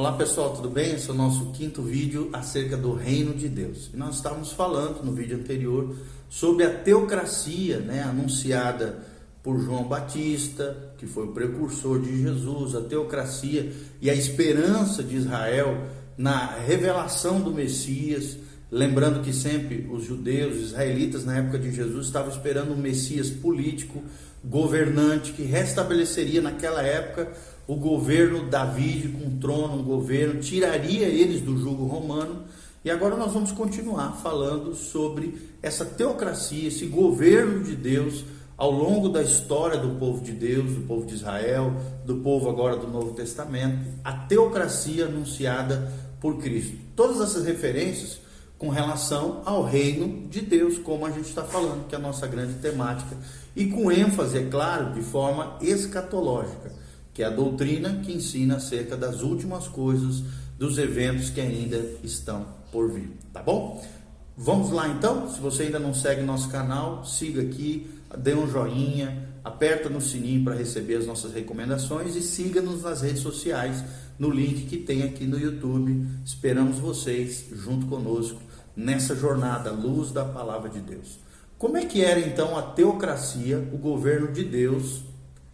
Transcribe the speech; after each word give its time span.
Olá 0.00 0.12
pessoal, 0.12 0.54
tudo 0.54 0.70
bem? 0.70 0.94
Esse 0.94 1.10
é 1.10 1.12
o 1.12 1.14
nosso 1.14 1.50
quinto 1.52 1.82
vídeo 1.82 2.30
acerca 2.32 2.74
do 2.74 2.94
reino 2.94 3.34
de 3.34 3.50
Deus. 3.50 3.90
E 3.92 3.98
nós 3.98 4.14
estávamos 4.14 4.50
falando 4.50 5.04
no 5.04 5.12
vídeo 5.12 5.36
anterior 5.36 5.94
sobre 6.26 6.64
a 6.64 6.70
teocracia, 6.70 7.80
né, 7.80 8.02
anunciada 8.02 9.04
por 9.42 9.60
João 9.60 9.84
Batista, 9.84 10.94
que 10.96 11.06
foi 11.06 11.26
o 11.26 11.32
precursor 11.32 12.00
de 12.00 12.22
Jesus, 12.22 12.74
a 12.74 12.80
teocracia 12.80 13.70
e 14.00 14.08
a 14.08 14.14
esperança 14.14 15.02
de 15.02 15.16
Israel 15.16 15.86
na 16.16 16.46
revelação 16.46 17.42
do 17.42 17.52
Messias. 17.52 18.38
Lembrando 18.70 19.22
que 19.22 19.34
sempre 19.34 19.86
os 19.92 20.06
judeus, 20.06 20.56
os 20.56 20.62
israelitas 20.68 21.26
na 21.26 21.36
época 21.36 21.58
de 21.58 21.70
Jesus 21.70 22.06
estavam 22.06 22.30
esperando 22.30 22.72
um 22.72 22.76
Messias 22.76 23.28
político, 23.28 24.02
governante, 24.42 25.32
que 25.32 25.42
restabeleceria 25.42 26.40
naquela 26.40 26.82
época 26.82 27.30
o 27.70 27.76
governo 27.76 28.50
Davi 28.50 29.16
com 29.16 29.28
um 29.28 29.38
trono, 29.38 29.74
um 29.74 29.84
governo, 29.84 30.40
tiraria 30.40 31.06
eles 31.06 31.40
do 31.40 31.56
jugo 31.56 31.86
romano. 31.86 32.42
E 32.84 32.90
agora 32.90 33.16
nós 33.16 33.32
vamos 33.32 33.52
continuar 33.52 34.18
falando 34.20 34.74
sobre 34.74 35.40
essa 35.62 35.84
teocracia, 35.84 36.66
esse 36.66 36.86
governo 36.86 37.62
de 37.62 37.76
Deus 37.76 38.24
ao 38.56 38.72
longo 38.72 39.08
da 39.08 39.22
história 39.22 39.78
do 39.78 39.90
povo 40.00 40.20
de 40.20 40.32
Deus, 40.32 40.72
do 40.72 40.80
povo 40.80 41.06
de 41.06 41.14
Israel, 41.14 41.72
do 42.04 42.16
povo 42.16 42.50
agora 42.50 42.74
do 42.74 42.88
Novo 42.88 43.14
Testamento, 43.14 43.86
a 44.02 44.14
teocracia 44.14 45.04
anunciada 45.04 45.92
por 46.20 46.38
Cristo. 46.38 46.76
Todas 46.96 47.20
essas 47.20 47.44
referências 47.44 48.18
com 48.58 48.68
relação 48.68 49.42
ao 49.44 49.62
reino 49.62 50.28
de 50.28 50.40
Deus, 50.40 50.76
como 50.76 51.06
a 51.06 51.10
gente 51.12 51.28
está 51.28 51.44
falando, 51.44 51.86
que 51.86 51.94
é 51.94 51.98
a 51.98 52.02
nossa 52.02 52.26
grande 52.26 52.54
temática, 52.54 53.16
e 53.54 53.66
com 53.66 53.92
ênfase, 53.92 54.38
é 54.38 54.46
claro, 54.46 54.92
de 54.92 55.02
forma 55.02 55.56
escatológica 55.62 56.79
que 57.12 57.22
é 57.22 57.26
a 57.26 57.30
doutrina 57.30 58.00
que 58.04 58.12
ensina 58.12 58.56
acerca 58.56 58.96
das 58.96 59.22
últimas 59.22 59.66
coisas, 59.68 60.22
dos 60.58 60.78
eventos 60.78 61.30
que 61.30 61.40
ainda 61.40 61.78
estão 62.02 62.46
por 62.70 62.90
vir, 62.90 63.10
tá 63.32 63.42
bom? 63.42 63.82
Vamos 64.36 64.70
lá 64.70 64.88
então? 64.88 65.28
Se 65.28 65.40
você 65.40 65.64
ainda 65.64 65.78
não 65.78 65.92
segue 65.92 66.22
nosso 66.22 66.48
canal, 66.48 67.04
siga 67.04 67.42
aqui, 67.42 67.90
dê 68.18 68.34
um 68.34 68.48
joinha, 68.48 69.28
aperta 69.44 69.88
no 69.88 70.00
sininho 70.00 70.44
para 70.44 70.54
receber 70.54 70.96
as 70.96 71.06
nossas 71.06 71.32
recomendações 71.32 72.14
e 72.16 72.22
siga-nos 72.22 72.82
nas 72.82 73.02
redes 73.02 73.22
sociais, 73.22 73.84
no 74.18 74.30
link 74.30 74.66
que 74.66 74.76
tem 74.76 75.02
aqui 75.02 75.26
no 75.26 75.38
YouTube. 75.38 76.06
Esperamos 76.24 76.78
vocês 76.78 77.46
junto 77.52 77.86
conosco 77.86 78.40
nessa 78.76 79.14
jornada 79.14 79.72
luz 79.72 80.10
da 80.10 80.24
palavra 80.24 80.68
de 80.70 80.80
Deus. 80.80 81.18
Como 81.58 81.76
é 81.76 81.84
que 81.84 82.02
era 82.02 82.20
então 82.20 82.56
a 82.56 82.62
teocracia, 82.62 83.58
o 83.72 83.76
governo 83.76 84.32
de 84.32 84.44
Deus 84.44 85.02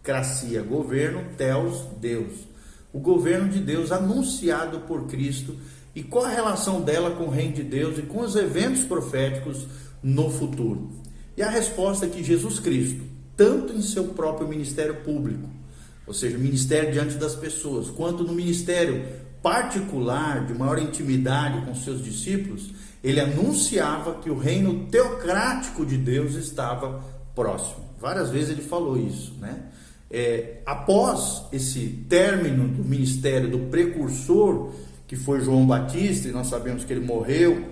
Cracia, 0.07 0.61
governo, 0.61 1.21
Teos, 1.35 1.83
Deus. 1.99 2.47
O 2.93 2.99
governo 2.99 3.49
de 3.49 3.59
Deus 3.59 3.91
anunciado 3.91 4.79
por 4.87 5.05
Cristo 5.05 5.53
e 5.93 6.01
qual 6.01 6.23
a 6.23 6.29
relação 6.29 6.79
dela 6.79 7.11
com 7.11 7.25
o 7.25 7.29
reino 7.29 7.55
de 7.55 7.63
Deus 7.63 7.99
e 7.99 8.03
com 8.03 8.21
os 8.21 8.37
eventos 8.37 8.85
proféticos 8.85 9.67
no 10.01 10.29
futuro. 10.29 10.89
E 11.35 11.43
a 11.43 11.49
resposta 11.49 12.05
é 12.05 12.09
que 12.09 12.23
Jesus 12.23 12.57
Cristo, 12.57 13.03
tanto 13.35 13.73
em 13.73 13.81
seu 13.81 14.05
próprio 14.05 14.47
ministério 14.47 14.95
público, 15.01 15.49
ou 16.05 16.13
seja, 16.13 16.37
ministério 16.37 16.93
diante 16.93 17.15
das 17.15 17.35
pessoas, 17.35 17.89
quanto 17.89 18.23
no 18.23 18.31
ministério 18.31 19.05
particular, 19.43 20.45
de 20.45 20.53
maior 20.53 20.79
intimidade 20.79 21.65
com 21.65 21.75
seus 21.75 22.01
discípulos, 22.01 22.71
ele 23.03 23.19
anunciava 23.19 24.21
que 24.21 24.29
o 24.29 24.37
reino 24.37 24.85
teocrático 24.85 25.85
de 25.85 25.97
Deus 25.97 26.35
estava 26.35 27.03
próximo. 27.35 27.87
Várias 27.99 28.29
vezes 28.29 28.51
ele 28.51 28.61
falou 28.61 28.97
isso, 28.97 29.33
né? 29.41 29.63
É, 30.09 30.61
após 30.65 31.43
esse 31.51 32.05
término 32.09 32.67
do 32.67 32.83
ministério 32.83 33.49
do 33.49 33.59
precursor, 33.69 34.71
que 35.07 35.15
foi 35.15 35.41
João 35.41 35.65
Batista, 35.65 36.27
e 36.27 36.31
nós 36.31 36.47
sabemos 36.47 36.83
que 36.83 36.93
ele 36.93 37.05
morreu 37.05 37.65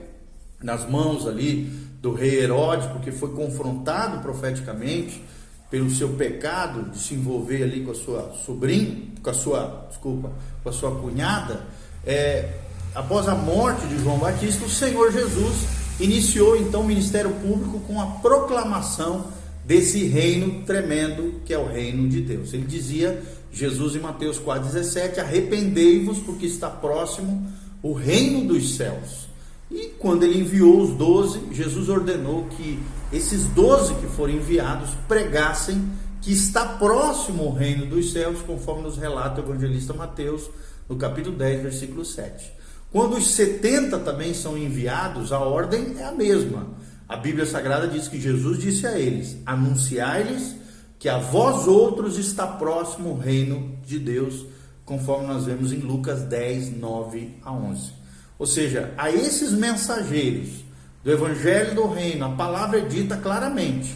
nas 0.62 0.90
mãos 0.90 1.28
ali 1.28 1.72
do 2.02 2.14
rei 2.14 2.42
Herodes, 2.42 2.88
porque 2.88 3.12
foi 3.12 3.34
confrontado 3.34 4.20
profeticamente 4.20 5.24
pelo 5.70 5.90
seu 5.90 6.10
pecado 6.10 6.92
de 6.92 7.00
se 7.00 7.16
envolver 7.16 7.64
ali 7.64 7.84
com 7.84 7.92
a 7.92 7.96
sua 7.96 8.34
sobrinha, 8.46 8.98
com 9.22 9.30
a 9.30 9.34
sua, 9.34 9.88
desculpa, 9.90 10.32
com 10.64 10.70
a 10.70 10.72
sua 10.72 10.92
cunhada, 11.00 11.66
é, 12.06 12.54
após 12.94 13.28
a 13.28 13.36
morte 13.36 13.86
de 13.88 13.98
João 13.98 14.18
Batista, 14.18 14.66
o 14.66 14.70
Senhor 14.70 15.12
Jesus 15.12 15.68
iniciou 16.00 16.56
então 16.56 16.82
o 16.82 16.86
ministério 16.86 17.32
público 17.32 17.80
com 17.82 18.00
a 18.00 18.06
proclamação 18.06 19.26
desse 19.66 20.06
reino 20.06 20.64
tremendo 20.64 21.42
que 21.44 21.54
é 21.54 21.58
o 21.58 21.68
reino 21.68 22.08
de 22.08 22.22
Deus. 22.22 22.54
Ele 22.54 22.66
dizia, 22.66 23.22
Jesus 23.52 23.96
em 23.96 24.00
Mateus 24.00 24.40
4,17: 24.40 25.20
Arrependei-vos, 25.20 26.20
porque 26.20 26.46
está 26.46 26.70
próximo 26.70 27.46
o 27.82 27.94
reino 27.94 28.48
dos 28.48 28.76
céus. 28.76 29.28
E 29.72 29.94
quando 29.98 30.24
ele 30.24 30.40
enviou 30.40 30.80
os 30.80 30.92
doze, 30.92 31.42
Jesus 31.52 31.90
ordenou 31.90 32.46
que 32.46 32.80
esses 33.12 33.46
doze 33.48 33.96
que 33.96 34.08
foram 34.08 34.34
enviados 34.34 34.92
pregassem 35.08 35.90
que 36.22 36.32
está 36.32 36.66
próximo 36.66 37.46
o 37.46 37.54
reino 37.54 37.86
dos 37.86 38.12
céus, 38.12 38.42
conforme 38.42 38.84
nos 38.84 38.98
relata 38.98 39.42
o 39.42 39.44
evangelista 39.44 39.94
Mateus, 39.94 40.50
no 40.88 40.96
capítulo 40.96 41.36
10, 41.36 41.64
versículo 41.64 42.06
7. 42.06 42.52
Quando 42.92 43.18
os 43.18 43.28
70 43.32 44.00
também 44.00 44.34
são 44.34 44.58
enviados, 44.58 45.32
a 45.32 45.40
ordem 45.40 45.96
é 46.00 46.04
a 46.04 46.12
mesma 46.12 46.68
a 47.08 47.16
Bíblia 47.16 47.46
Sagrada 47.46 47.88
diz 47.88 48.08
que 48.08 48.20
Jesus 48.20 48.60
disse 48.60 48.88
a 48.88 48.98
eles: 48.98 49.38
Anunciai-lhes 49.46 50.56
que 50.98 51.08
a 51.08 51.20
vós 51.20 51.68
outros 51.68 52.18
está 52.18 52.48
próximo 52.48 53.12
o 53.12 53.18
reino 53.18 53.78
de 53.86 54.00
Deus, 54.00 54.46
conforme 54.84 55.28
nós 55.28 55.46
vemos 55.46 55.72
em 55.72 55.78
Lucas 55.78 56.24
10, 56.24 56.78
9 56.78 57.38
a 57.44 57.52
11. 57.54 57.92
Ou 58.40 58.48
seja, 58.48 58.94
a 58.98 59.12
esses 59.12 59.52
mensageiros 59.52 60.66
do 61.04 61.12
Evangelho 61.12 61.76
do 61.76 61.88
Reino, 61.88 62.26
a 62.26 62.30
palavra 62.30 62.80
é 62.80 62.86
dita 62.86 63.16
claramente: 63.18 63.96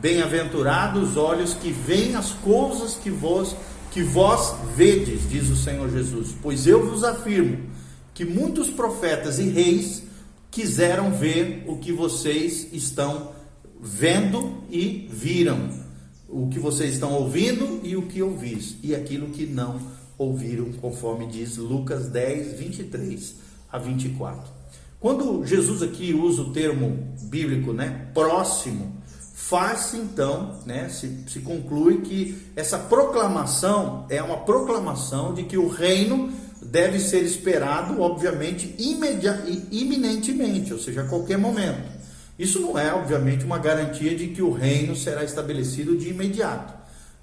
Bem-aventurados 0.00 1.10
os 1.10 1.16
olhos 1.16 1.54
que 1.54 1.72
veem 1.72 2.14
as 2.14 2.30
coisas 2.30 2.94
que 2.94 3.10
vós, 3.10 3.56
que 3.90 4.02
vós 4.04 4.54
vedes, 4.76 5.28
diz 5.28 5.50
o 5.50 5.56
Senhor 5.56 5.90
Jesus, 5.90 6.36
pois 6.40 6.68
eu 6.68 6.88
vos 6.88 7.02
afirmo 7.02 7.58
que 8.14 8.24
muitos 8.24 8.70
profetas 8.70 9.40
e 9.40 9.48
reis 9.48 10.03
quiseram 10.54 11.10
ver 11.10 11.64
o 11.66 11.78
que 11.78 11.92
vocês 11.92 12.68
estão 12.72 13.32
vendo 13.80 14.62
e 14.70 15.08
viram, 15.10 15.68
o 16.28 16.48
que 16.48 16.60
vocês 16.60 16.94
estão 16.94 17.12
ouvindo 17.12 17.80
e 17.82 17.96
o 17.96 18.02
que 18.02 18.22
ouvis, 18.22 18.76
e 18.80 18.94
aquilo 18.94 19.30
que 19.30 19.46
não 19.46 19.80
ouviram, 20.16 20.70
conforme 20.74 21.26
diz 21.26 21.56
Lucas 21.56 22.08
10, 22.08 22.56
23 22.56 23.34
a 23.70 23.78
24. 23.78 24.44
Quando 25.00 25.44
Jesus 25.44 25.82
aqui 25.82 26.14
usa 26.14 26.42
o 26.42 26.52
termo 26.52 27.12
bíblico, 27.22 27.72
né, 27.72 28.06
próximo, 28.14 29.02
faz-se 29.34 29.96
então, 29.96 30.60
né, 30.64 30.88
se, 30.88 31.24
se 31.26 31.40
conclui 31.40 32.02
que 32.02 32.40
essa 32.54 32.78
proclamação 32.78 34.06
é 34.08 34.22
uma 34.22 34.38
proclamação 34.38 35.34
de 35.34 35.42
que 35.42 35.58
o 35.58 35.66
reino 35.66 36.32
deve 36.64 36.98
ser 36.98 37.22
esperado, 37.22 38.00
obviamente, 38.00 38.74
iminentemente, 39.70 40.72
ou 40.72 40.78
seja, 40.78 41.02
a 41.02 41.08
qualquer 41.08 41.38
momento. 41.38 41.94
Isso 42.38 42.60
não 42.60 42.78
é, 42.78 42.92
obviamente, 42.92 43.44
uma 43.44 43.58
garantia 43.58 44.16
de 44.16 44.28
que 44.28 44.42
o 44.42 44.50
reino 44.50 44.96
será 44.96 45.22
estabelecido 45.22 45.96
de 45.96 46.08
imediato, 46.08 46.74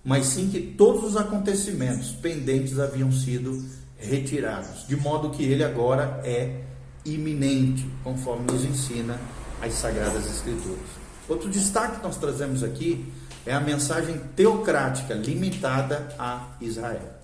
mas 0.04 0.28
sim 0.28 0.50
que 0.50 0.62
todos 0.62 1.04
os 1.04 1.18
acontecimentos 1.18 2.12
pendentes 2.12 2.80
haviam 2.80 3.12
sido 3.12 3.64
retirados, 3.98 4.88
de 4.88 4.96
modo 4.96 5.32
que 5.32 5.44
ele 5.44 5.64
agora 5.64 6.22
é 6.24 6.62
iminente, 7.04 7.86
conforme 8.04 8.52
nos 8.52 8.64
ensina 8.64 9.20
as 9.62 9.74
Sagradas 9.74 10.26
Escrituras. 10.26 10.80
Outro 11.28 11.50
destaque 11.50 11.98
que 11.98 12.04
nós 12.04 12.18
trazemos 12.18 12.64
aqui 12.64 13.06
é 13.46 13.54
a 13.54 13.60
mensagem 13.60 14.20
teocrática 14.36 15.14
limitada 15.14 16.16
a 16.18 16.56
Israel. 16.62 17.21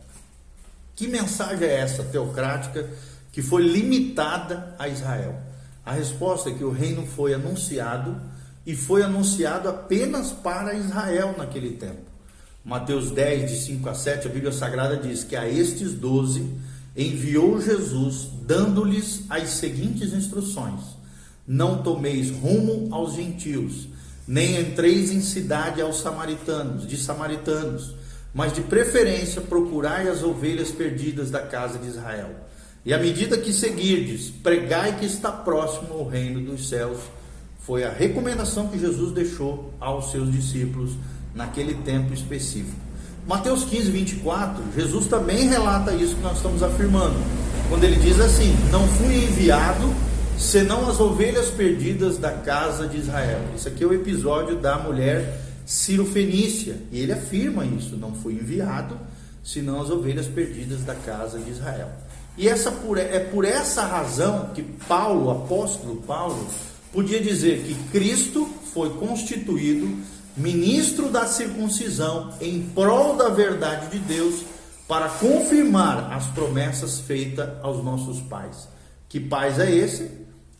Que 0.97 1.07
mensagem 1.07 1.67
é 1.67 1.75
essa 1.75 2.03
teocrática 2.03 2.89
que 3.31 3.43
foi 3.43 3.61
limitada 3.61 4.75
a 4.79 4.89
Israel? 4.89 5.39
A 5.85 5.91
resposta 5.91 6.49
é 6.49 6.53
que 6.53 6.63
o 6.63 6.71
reino 6.71 7.05
foi 7.05 7.35
anunciado 7.35 8.19
e 8.65 8.75
foi 8.75 9.03
anunciado 9.03 9.69
apenas 9.69 10.31
para 10.31 10.73
Israel 10.73 11.35
naquele 11.37 11.73
tempo. 11.73 12.01
Mateus 12.65 13.11
10, 13.11 13.51
de 13.51 13.57
5 13.57 13.87
a 13.87 13.93
7, 13.93 14.27
a 14.27 14.31
Bíblia 14.31 14.51
Sagrada 14.51 14.97
diz 14.97 15.23
que 15.23 15.35
a 15.35 15.47
estes 15.47 15.93
doze 15.93 16.51
enviou 16.95 17.61
Jesus, 17.61 18.29
dando-lhes 18.41 19.21
as 19.29 19.49
seguintes 19.51 20.13
instruções: 20.13 20.81
Não 21.47 21.83
tomeis 21.83 22.31
rumo 22.31 22.87
aos 22.91 23.13
gentios, 23.13 23.87
nem 24.27 24.59
entreis 24.59 25.11
em 25.11 25.21
cidade 25.21 25.79
aos 25.79 26.01
samaritanos, 26.01 26.87
de 26.87 26.97
samaritanos 26.97 27.96
mas 28.37 28.53
de 28.53 28.61
preferência 28.61 29.41
procurai 29.41 30.07
as 30.07 30.21
ovelhas 30.21 30.69
perdidas 30.69 31.31
da 31.31 31.39
casa 31.39 31.79
de 31.79 31.87
Israel. 31.87 32.29
E 32.85 32.93
à 32.93 32.99
medida 32.99 33.35
que 33.35 33.51
seguirdes, 33.51 34.29
pregai 34.29 34.95
que 34.99 35.07
está 35.07 35.31
próximo 35.31 35.95
o 35.95 36.07
reino 36.07 36.39
dos 36.41 36.69
céus. 36.69 36.99
Foi 37.61 37.83
a 37.83 37.89
recomendação 37.89 38.67
que 38.67 38.77
Jesus 38.77 39.11
deixou 39.11 39.73
aos 39.79 40.11
seus 40.11 40.31
discípulos 40.31 40.91
naquele 41.33 41.73
tempo 41.83 42.13
específico. 42.13 42.77
Mateus 43.27 43.63
15, 43.63 43.89
24, 43.89 44.63
Jesus 44.75 45.07
também 45.07 45.47
relata 45.47 45.91
isso 45.95 46.15
que 46.15 46.21
nós 46.21 46.37
estamos 46.37 46.61
afirmando. 46.61 47.17
quando 47.69 47.83
ele 47.85 47.95
diz 47.95 48.19
assim: 48.19 48.55
Não 48.71 48.87
fui 48.87 49.15
enviado 49.15 49.91
senão 50.37 50.87
as 50.87 50.99
ovelhas 50.99 51.49
perdidas 51.49 52.19
da 52.19 52.33
casa 52.33 52.87
de 52.87 52.97
Israel. 52.97 53.41
Isso 53.55 53.67
aqui 53.67 53.83
é 53.83 53.87
o 53.87 53.93
episódio 53.93 54.57
da 54.57 54.77
mulher 54.77 55.46
Ciro 55.67 56.05
Fenícia, 56.05 56.81
e 56.93 57.01
ele 57.01 57.11
afirma 57.11 57.65
isso: 57.65 57.97
Não 57.97 58.15
fui 58.15 58.35
enviado 58.35 58.97
senão 59.43 59.81
as 59.81 59.89
ovelhas 59.89 60.25
perdidas 60.25 60.83
da 60.83 60.95
casa 60.95 61.37
de 61.39 61.51
Israel. 61.51 61.89
E 62.37 62.47
essa 62.47 62.69
é 62.69 63.19
por 63.19 63.43
essa 63.43 63.83
razão 63.83 64.51
que 64.55 64.63
Paulo, 64.63 65.29
apóstolo 65.29 65.97
Paulo, 66.03 66.47
podia 66.93 67.19
dizer 67.19 67.63
que 67.63 67.75
Cristo 67.91 68.45
foi 68.73 68.91
constituído 68.91 69.89
ministro 70.37 71.09
da 71.09 71.25
circuncisão 71.25 72.33
em 72.39 72.61
prol 72.69 73.17
da 73.17 73.27
verdade 73.27 73.89
de 73.89 73.99
Deus 73.99 74.45
para 74.87 75.09
confirmar 75.09 76.13
as 76.13 76.27
promessas 76.27 76.99
feitas 76.99 77.49
aos 77.61 77.83
nossos 77.83 78.21
pais. 78.21 78.69
Que 79.09 79.19
pais 79.19 79.59
é 79.59 79.69
esse? 79.69 80.09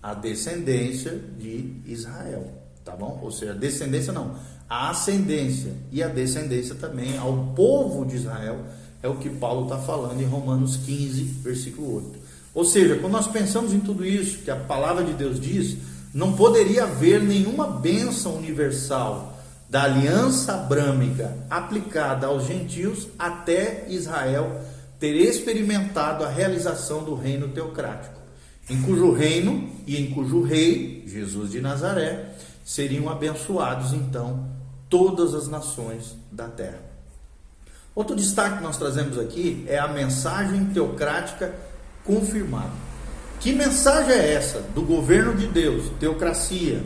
A 0.04 0.14
descendência 0.14 1.18
de 1.38 1.82
Israel, 1.86 2.52
tá 2.84 2.96
bom? 2.96 3.20
Ou 3.22 3.32
seja, 3.32 3.54
descendência 3.54 4.12
não, 4.12 4.36
a 4.70 4.90
ascendência 4.90 5.74
e 5.92 6.04
a 6.04 6.08
descendência 6.08 6.76
também 6.76 7.18
ao 7.18 7.54
povo 7.56 8.06
de 8.06 8.16
Israel 8.16 8.60
é 9.02 9.08
o 9.08 9.16
que 9.16 9.30
Paulo 9.30 9.64
está 9.64 9.78
falando 9.78 10.20
em 10.22 10.26
Romanos 10.26 10.76
15, 10.78 11.24
versículo 11.42 11.96
8. 11.96 12.20
Ou 12.54 12.66
seja, 12.66 12.96
quando 12.96 13.14
nós 13.14 13.28
pensamos 13.28 13.74
em 13.74 13.80
tudo 13.80 14.06
isso 14.06 14.40
que 14.40 14.52
a 14.52 14.56
palavra 14.56 15.04
de 15.04 15.14
Deus 15.14 15.40
diz, 15.40 15.78
não 16.14 16.34
poderia 16.34 16.84
haver 16.84 17.22
nenhuma 17.22 17.68
bênção 17.68 18.36
universal 18.36 19.38
da 19.70 19.84
aliança 19.84 20.54
abrâmica 20.54 21.38
aplicada 21.50 22.28
aos 22.28 22.46
gentios 22.46 23.08
até 23.18 23.86
Israel 23.90 24.62
ter 25.00 25.16
experimentado 25.16 26.24
a 26.24 26.30
realização 26.30 27.04
do 27.04 27.14
reino 27.14 27.50
teocrático, 27.50 28.20
em 28.70 28.82
cujo 28.82 29.12
reino 29.12 29.70
e 29.86 29.96
em 29.98 30.10
cujo 30.12 30.42
rei, 30.42 31.04
Jesus 31.06 31.52
de 31.52 31.62
Nazaré, 31.62 32.34
seriam 32.66 33.08
abençoados 33.08 33.94
então 33.94 34.57
todas 34.90 35.34
as 35.34 35.48
nações 35.48 36.16
da 36.32 36.48
terra. 36.48 36.82
Outro 37.96 38.16
destaque 38.16 38.58
que 38.58 38.64
nós 38.64 38.78
trazemos 38.78 39.18
aqui 39.18 39.66
é 39.68 39.80
a 39.80 39.88
mensagem 39.88 40.66
teocrática 40.66 41.54
confirmada. 42.06 42.72
Que 43.40 43.54
mensagem 43.54 44.14
é 44.14 44.34
essa 44.34 44.62
do 44.74 44.82
governo 44.82 45.36
de 45.36 45.48
Deus, 45.48 45.92
teocracia, 46.00 46.84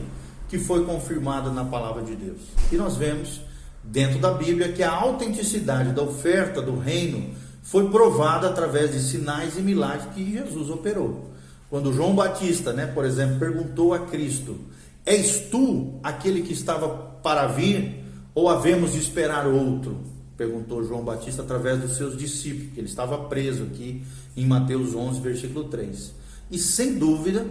que 0.50 0.58
foi 0.58 0.86
confirmada 0.86 1.50
na 1.50 1.64
palavra 1.64 2.02
de 2.02 2.16
Deus. 2.16 2.40
E 2.72 2.76
nós 2.76 2.96
vemos 2.96 3.42
dentro 3.84 4.20
da 4.20 4.32
Bíblia 4.32 4.72
que 4.72 4.84
a 4.84 4.92
autenticidade 4.92 5.92
da 5.92 6.02
oferta 6.02 6.62
do 6.62 6.78
reino 6.78 7.34
foi 7.64 7.90
provada 7.90 8.50
através 8.50 8.92
de 8.92 9.00
sinais 9.00 9.58
e 9.58 9.62
milagres 9.62 10.14
que 10.14 10.32
Jesus 10.32 10.70
operou. 10.70 11.30
Quando 11.70 11.94
João 11.94 12.14
Batista, 12.14 12.74
né, 12.74 12.86
por 12.86 13.06
exemplo, 13.06 13.40
perguntou 13.40 13.94
a 13.94 14.00
Cristo: 14.00 14.60
És 15.06 15.40
tu 15.50 16.00
aquele 16.04 16.42
que 16.42 16.54
estava 16.54 16.90
para 17.24 17.48
vir 17.48 18.04
ou 18.34 18.50
havemos 18.50 18.94
de 18.94 19.00
esperar 19.00 19.48
outro? 19.48 19.98
Perguntou 20.38 20.84
João 20.84 21.04
Batista 21.04 21.42
através 21.42 21.80
dos 21.80 21.98
seus 21.98 22.18
discípulos, 22.18 22.74
que 22.74 22.80
ele 22.80 22.88
estava 22.88 23.18
preso 23.26 23.64
aqui 23.64 24.04
em 24.36 24.46
Mateus 24.46 24.96
11, 24.96 25.20
versículo 25.20 25.66
3. 25.66 26.14
E 26.50 26.58
sem 26.58 26.98
dúvida, 26.98 27.46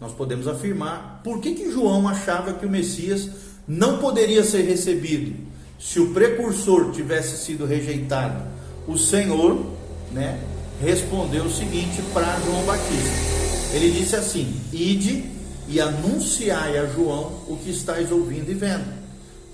nós 0.00 0.12
podemos 0.12 0.46
afirmar 0.46 1.20
por 1.24 1.40
que, 1.40 1.54
que 1.54 1.70
João 1.70 2.06
achava 2.06 2.52
que 2.52 2.66
o 2.66 2.70
Messias 2.70 3.30
não 3.66 3.98
poderia 3.98 4.44
ser 4.44 4.62
recebido 4.62 5.34
se 5.78 6.00
o 6.00 6.12
precursor 6.12 6.92
tivesse 6.92 7.44
sido 7.44 7.66
rejeitado. 7.66 8.44
O 8.86 8.96
Senhor, 8.96 9.66
né, 10.12 10.40
respondeu 10.80 11.44
o 11.44 11.50
seguinte 11.50 12.02
para 12.12 12.38
João 12.40 12.64
Batista. 12.64 13.74
Ele 13.74 13.90
disse 13.90 14.14
assim: 14.16 14.54
Ide 14.72 15.35
e 15.68 15.80
anunciai 15.80 16.78
a 16.78 16.86
João 16.86 17.42
o 17.48 17.56
que 17.56 17.70
estáis 17.70 18.10
ouvindo 18.10 18.50
e 18.50 18.54
vendo. 18.54 18.92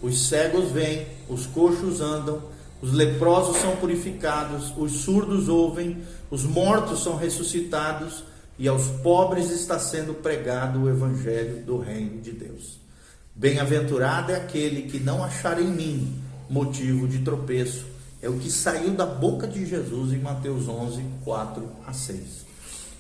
Os 0.03 0.29
cegos 0.29 0.71
vêm, 0.71 1.07
os 1.29 1.47
coxos 1.47 2.01
andam, 2.01 2.43
os 2.81 2.93
leprosos 2.93 3.59
são 3.59 3.77
purificados, 3.77 4.73
os 4.77 4.93
surdos 5.03 5.49
ouvem, 5.49 5.99
os 6.31 6.43
mortos 6.43 7.03
são 7.03 7.17
ressuscitados 7.17 8.25
e 8.59 8.67
aos 8.67 8.87
pobres 9.03 9.51
está 9.51 9.79
sendo 9.79 10.15
pregado 10.15 10.83
o 10.83 10.91
evangelho 10.91 11.65
do 11.65 11.79
reino 11.79 12.21
de 12.21 12.33
Deus. 12.33 12.81
Bem-aventurado 13.35 14.33
é 14.33 14.37
aquele 14.37 14.83
que 14.83 14.99
não 14.99 15.25
achar 15.25 15.61
em 15.61 15.69
mim 15.69 16.21
motivo 16.51 17.09
de 17.09 17.21
tropeço. 17.21 17.87
É 18.21 18.29
o 18.29 18.39
que 18.39 18.51
saiu 18.51 18.91
da 18.91 19.07
boca 19.07 19.47
de 19.47 19.65
Jesus 19.65 20.13
em 20.13 20.19
Mateus 20.19 20.69
11, 20.69 21.03
4 21.25 21.69
a 21.87 21.93
6. 21.93 22.52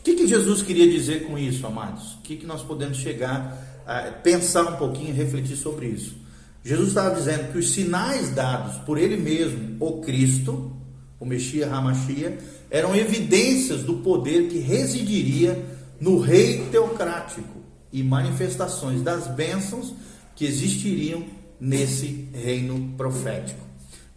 O 0.02 0.04
que, 0.04 0.14
que 0.14 0.26
Jesus 0.26 0.62
queria 0.62 0.90
dizer 0.90 1.28
com 1.28 1.38
isso, 1.38 1.64
amados? 1.64 2.14
O 2.14 2.22
que, 2.22 2.34
que 2.34 2.44
nós 2.44 2.60
podemos 2.60 2.96
chegar 2.96 3.56
a 3.86 4.10
pensar 4.10 4.64
um 4.64 4.76
pouquinho 4.76 5.10
e 5.10 5.12
refletir 5.12 5.54
sobre 5.54 5.86
isso? 5.86 6.16
Jesus 6.64 6.88
estava 6.88 7.14
dizendo 7.14 7.52
que 7.52 7.58
os 7.58 7.70
sinais 7.70 8.34
dados 8.34 8.78
por 8.78 8.98
ele 8.98 9.16
mesmo, 9.16 9.76
o 9.78 10.00
Cristo, 10.00 10.72
o 11.20 11.24
Messias 11.24 11.70
Ramachia, 11.70 12.36
eram 12.68 12.96
evidências 12.96 13.84
do 13.84 13.98
poder 13.98 14.48
que 14.48 14.58
residiria 14.58 15.64
no 16.00 16.18
rei 16.18 16.66
teocrático 16.72 17.60
e 17.92 18.02
manifestações 18.02 19.02
das 19.02 19.28
bênçãos 19.28 19.94
que 20.34 20.44
existiriam 20.44 21.22
nesse 21.60 22.28
reino 22.34 22.92
profético. 22.96 23.60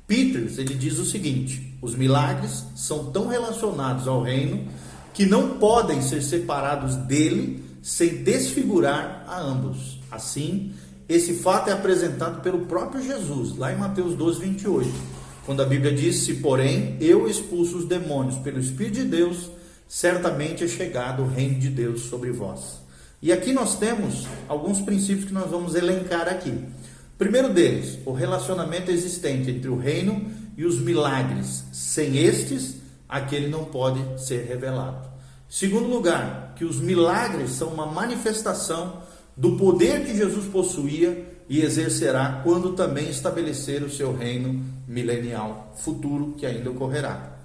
Peters 0.07 0.57
ele 0.57 0.73
diz 0.73 0.97
o 0.97 1.05
seguinte: 1.05 1.77
os 1.79 1.93
milagres 1.93 2.63
são 2.75 3.11
tão 3.11 3.27
relacionados 3.27 4.07
ao 4.07 4.23
reino 4.23 4.67
que 5.15 5.25
não 5.25 5.57
podem 5.57 6.01
ser 6.03 6.21
separados 6.21 6.95
dele 6.95 7.63
sem 7.81 8.23
desfigurar 8.23 9.25
a 9.27 9.39
ambos. 9.39 9.99
Assim, 10.11 10.73
esse 11.09 11.33
fato 11.33 11.71
é 11.71 11.73
apresentado 11.73 12.41
pelo 12.41 12.67
próprio 12.67 13.01
Jesus, 13.01 13.57
lá 13.57 13.73
em 13.73 13.77
Mateus 13.77 14.15
12, 14.15 14.39
28 14.39 15.15
quando 15.45 15.61
a 15.61 15.65
Bíblia 15.65 15.93
diz: 15.93 16.17
Se, 16.17 16.35
porém, 16.35 16.97
eu 16.99 17.29
expulso 17.29 17.77
os 17.77 17.85
demônios 17.85 18.37
pelo 18.37 18.59
Espírito 18.59 18.95
de 18.95 19.03
Deus, 19.05 19.49
certamente 19.87 20.63
é 20.63 20.67
chegado 20.67 21.23
o 21.23 21.27
reino 21.27 21.59
de 21.59 21.69
Deus 21.69 22.01
sobre 22.01 22.31
vós. 22.31 22.79
E 23.21 23.31
aqui 23.31 23.53
nós 23.53 23.77
temos 23.77 24.27
alguns 24.47 24.81
princípios 24.81 25.25
que 25.25 25.33
nós 25.33 25.49
vamos 25.49 25.75
elencar 25.75 26.27
aqui. 26.27 26.53
Primeiro 27.17 27.53
deles, 27.53 27.97
o 28.05 28.11
relacionamento 28.11 28.91
existente 28.91 29.49
entre 29.49 29.69
o 29.69 29.77
reino 29.77 30.29
e 30.57 30.65
os 30.65 30.79
milagres. 30.79 31.63
Sem 31.71 32.17
estes, 32.17 32.75
aquele 33.07 33.47
não 33.47 33.65
pode 33.65 34.01
ser 34.21 34.45
revelado. 34.45 35.07
Segundo 35.49 35.87
lugar, 35.87 36.53
que 36.55 36.65
os 36.65 36.79
milagres 36.79 37.51
são 37.51 37.69
uma 37.69 37.85
manifestação 37.85 39.01
do 39.37 39.57
poder 39.57 40.05
que 40.05 40.17
Jesus 40.17 40.45
possuía 40.47 41.33
e 41.47 41.61
exercerá 41.61 42.41
quando 42.43 42.73
também 42.73 43.09
estabelecer 43.09 43.83
o 43.83 43.89
seu 43.89 44.15
reino 44.15 44.63
milenial 44.87 45.73
futuro 45.77 46.33
que 46.37 46.45
ainda 46.45 46.71
ocorrerá. 46.71 47.37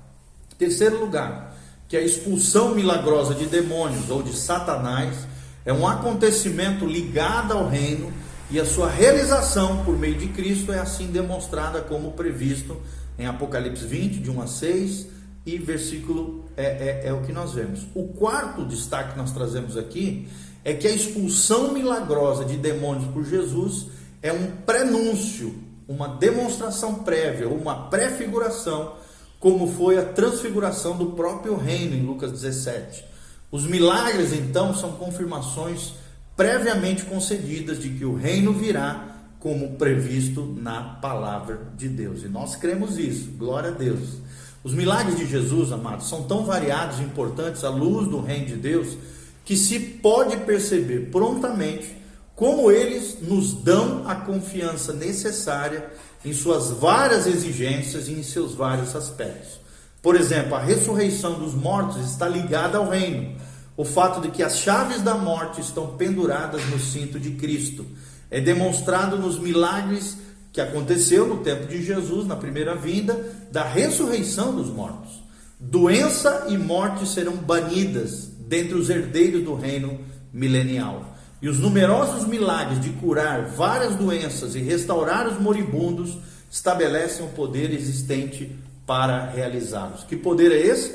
Terceiro 0.57 0.99
lugar, 0.99 1.57
que 1.89 1.97
a 1.97 2.01
expulsão 2.01 2.75
milagrosa 2.75 3.35
de 3.35 3.47
demônios 3.47 4.11
ou 4.11 4.23
de 4.23 4.33
Satanás 4.35 5.27
é 5.65 5.73
um 5.73 5.87
acontecimento 5.87 6.87
ligado 6.87 7.53
ao 7.53 7.69
reino 7.69 8.13
e 8.51 8.59
a 8.59 8.65
sua 8.65 8.89
realização 8.89 9.85
por 9.85 9.99
meio 9.99 10.17
de 10.17 10.29
Cristo 10.29 10.73
é 10.73 10.79
assim 10.79 11.09
demonstrada 11.09 11.81
como 11.81 12.13
previsto 12.13 12.81
em 13.19 13.27
Apocalipse 13.27 13.85
20, 13.85 14.19
de 14.19 14.31
1 14.31 14.43
a 14.43 14.47
6, 14.47 15.07
e 15.45 15.59
versículo 15.59 16.45
é, 16.57 16.65
é, 16.65 17.09
é 17.09 17.13
o 17.13 17.23
que 17.23 17.33
nós 17.33 17.55
vemos. 17.55 17.87
O 17.95 18.09
quarto 18.09 18.65
destaque 18.65 19.13
que 19.13 19.19
nós 19.19 19.33
trazemos 19.33 19.77
aqui 19.77 20.29
é 20.65 20.75
que 20.75 20.87
a 20.87 20.91
expulsão 20.91 21.73
milagrosa 21.73 22.45
de 22.45 22.57
demônios 22.57 23.07
por 23.13 23.25
Jesus 23.25 23.87
é 24.23 24.33
um 24.33 24.51
prenúncio, 24.67 25.55
uma 25.89 26.09
demonstração 26.09 26.97
prévia, 26.97 27.49
uma 27.49 27.89
prefiguração, 27.89 28.95
como 29.39 29.67
foi 29.67 29.99
a 29.99 30.05
transfiguração 30.05 30.97
do 30.97 31.13
próprio 31.13 31.57
reino 31.57 31.97
em 31.97 32.03
Lucas 32.03 32.31
17. 32.33 33.05
Os 33.51 33.67
milagres, 33.67 34.33
então, 34.33 34.75
são 34.75 34.93
confirmações 34.93 35.95
previamente 36.37 37.05
concedidas 37.05 37.81
de 37.81 37.91
que 37.91 38.05
o 38.05 38.15
reino 38.15 38.53
virá 38.53 39.17
como 39.41 39.77
previsto 39.77 40.45
na 40.61 40.83
palavra 40.83 41.73
de 41.77 41.89
Deus. 41.89 42.23
E 42.23 42.29
nós 42.29 42.55
cremos 42.55 42.99
isso, 42.99 43.31
glória 43.33 43.71
a 43.71 43.73
Deus. 43.73 44.19
Os 44.63 44.75
milagres 44.75 45.17
de 45.17 45.27
Jesus, 45.27 45.73
amados, 45.73 46.09
são 46.09 46.25
tão 46.25 46.45
variados 46.45 46.99
e 46.99 47.03
importantes 47.03 47.65
à 47.65 47.71
luz 47.71 48.09
do 48.09 48.21
reino 48.21 48.47
de 48.47 48.57
Deus 48.57 48.97
que 49.45 49.57
se 49.57 49.79
pode 49.79 50.37
perceber 50.39 51.11
prontamente 51.11 51.97
como 52.37 52.71
eles 52.71 53.19
nos 53.23 53.55
dão 53.55 54.09
a 54.09 54.15
confiança 54.15 54.93
necessária 54.93 55.91
em 56.25 56.33
suas 56.33 56.71
várias 56.71 57.27
exigências 57.27 58.09
e 58.09 58.13
em 58.13 58.23
seus 58.23 58.55
vários 58.55 58.95
aspectos. 58.95 59.61
Por 60.03 60.17
exemplo, 60.17 60.55
a 60.55 60.61
ressurreição 60.61 61.39
dos 61.39 61.55
mortos 61.55 62.05
está 62.11 62.29
ligada 62.29 62.79
ao 62.79 62.89
reino. 62.89 63.37
O 63.77 63.85
fato 63.85 64.21
de 64.21 64.31
que 64.31 64.43
as 64.43 64.59
chaves 64.59 65.01
da 65.01 65.15
morte 65.15 65.61
estão 65.61 65.97
penduradas 65.97 66.65
no 66.69 66.79
cinto 66.79 67.19
de 67.19 67.33
Cristo 67.33 67.87
é 68.31 68.41
demonstrado 68.41 69.19
nos 69.19 69.39
milagres 69.39 70.17
que 70.53 70.61
aconteceu 70.61 71.27
no 71.27 71.39
tempo 71.39 71.67
de 71.67 71.83
Jesus, 71.83 72.27
na 72.27 72.37
primeira 72.37 72.75
vinda, 72.75 73.15
da 73.53 73.65
ressurreição 73.65 74.55
dos 74.55 74.69
mortos. 74.69 75.21
Doença 75.59 76.47
e 76.49 76.59
morte 76.59 77.07
serão 77.07 77.37
banidas 77.37 78.31
dentre 78.49 78.75
os 78.75 78.91
herdeiros 78.91 79.45
do 79.45 79.55
reino 79.55 80.01
milenial. 80.33 81.17
E 81.43 81.49
os 81.49 81.59
numerosos 81.59 82.27
milagres 82.27 82.81
de 82.81 82.91
curar 82.91 83.47
várias 83.47 83.95
doenças 83.95 84.55
e 84.55 84.59
restaurar 84.59 85.27
os 85.29 85.41
moribundos 85.41 86.19
estabelecem 86.51 87.25
o 87.25 87.31
poder 87.31 87.73
existente 87.73 88.51
para 88.87 89.31
realizá-los. 89.31 90.05
Que 90.05 90.17
poder 90.17 90.51
é 90.51 90.67
esse? 90.67 90.95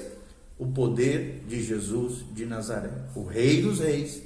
O 0.59 0.67
poder 0.67 1.43
de 1.47 1.63
Jesus 1.63 2.25
de 2.33 2.45
Nazaré, 2.45 2.91
o 3.15 3.24
Rei 3.24 3.62
dos 3.62 3.79
Reis, 3.79 4.21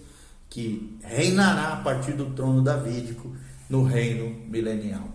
que 0.50 0.98
reinará 1.04 1.74
a 1.74 1.78
partir 1.78 2.14
do 2.14 2.26
trono 2.32 2.62
davídico 2.62 3.32
no 3.70 3.84
reino 3.84 4.36
milenial. 4.50 5.08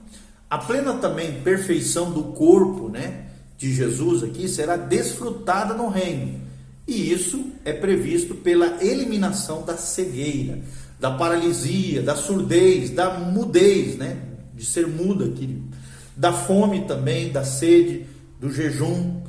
A 0.49 0.59
plena 0.59 0.95
também 0.95 1.41
perfeição 1.43 2.13
do 2.13 2.25
corpo, 2.33 2.89
né, 2.89 3.27
de 3.59 3.75
Jesus 3.75 4.23
aqui 4.23 4.49
será 4.49 4.77
desfrutada 4.77 5.75
no 5.75 5.89
reino. 5.89 6.41
E 6.87 7.11
isso 7.13 7.47
é 7.65 7.73
previsto 7.73 8.35
pela 8.35 8.83
eliminação 8.85 9.65
da 9.65 9.77
cegueira, 9.77 10.61
da 11.01 11.11
paralisia, 11.11 12.03
da 12.03 12.15
surdez, 12.15 12.91
da 12.91 13.19
mudez, 13.19 13.97
né, 13.97 14.19
de 14.55 14.65
ser 14.65 14.87
muda, 14.87 15.29
querido. 15.31 15.65
Da 16.17 16.33
fome 16.33 16.83
também, 16.83 17.33
da 17.33 17.43
sede, 17.43 18.07
do 18.39 18.53
jejum, 18.53 19.23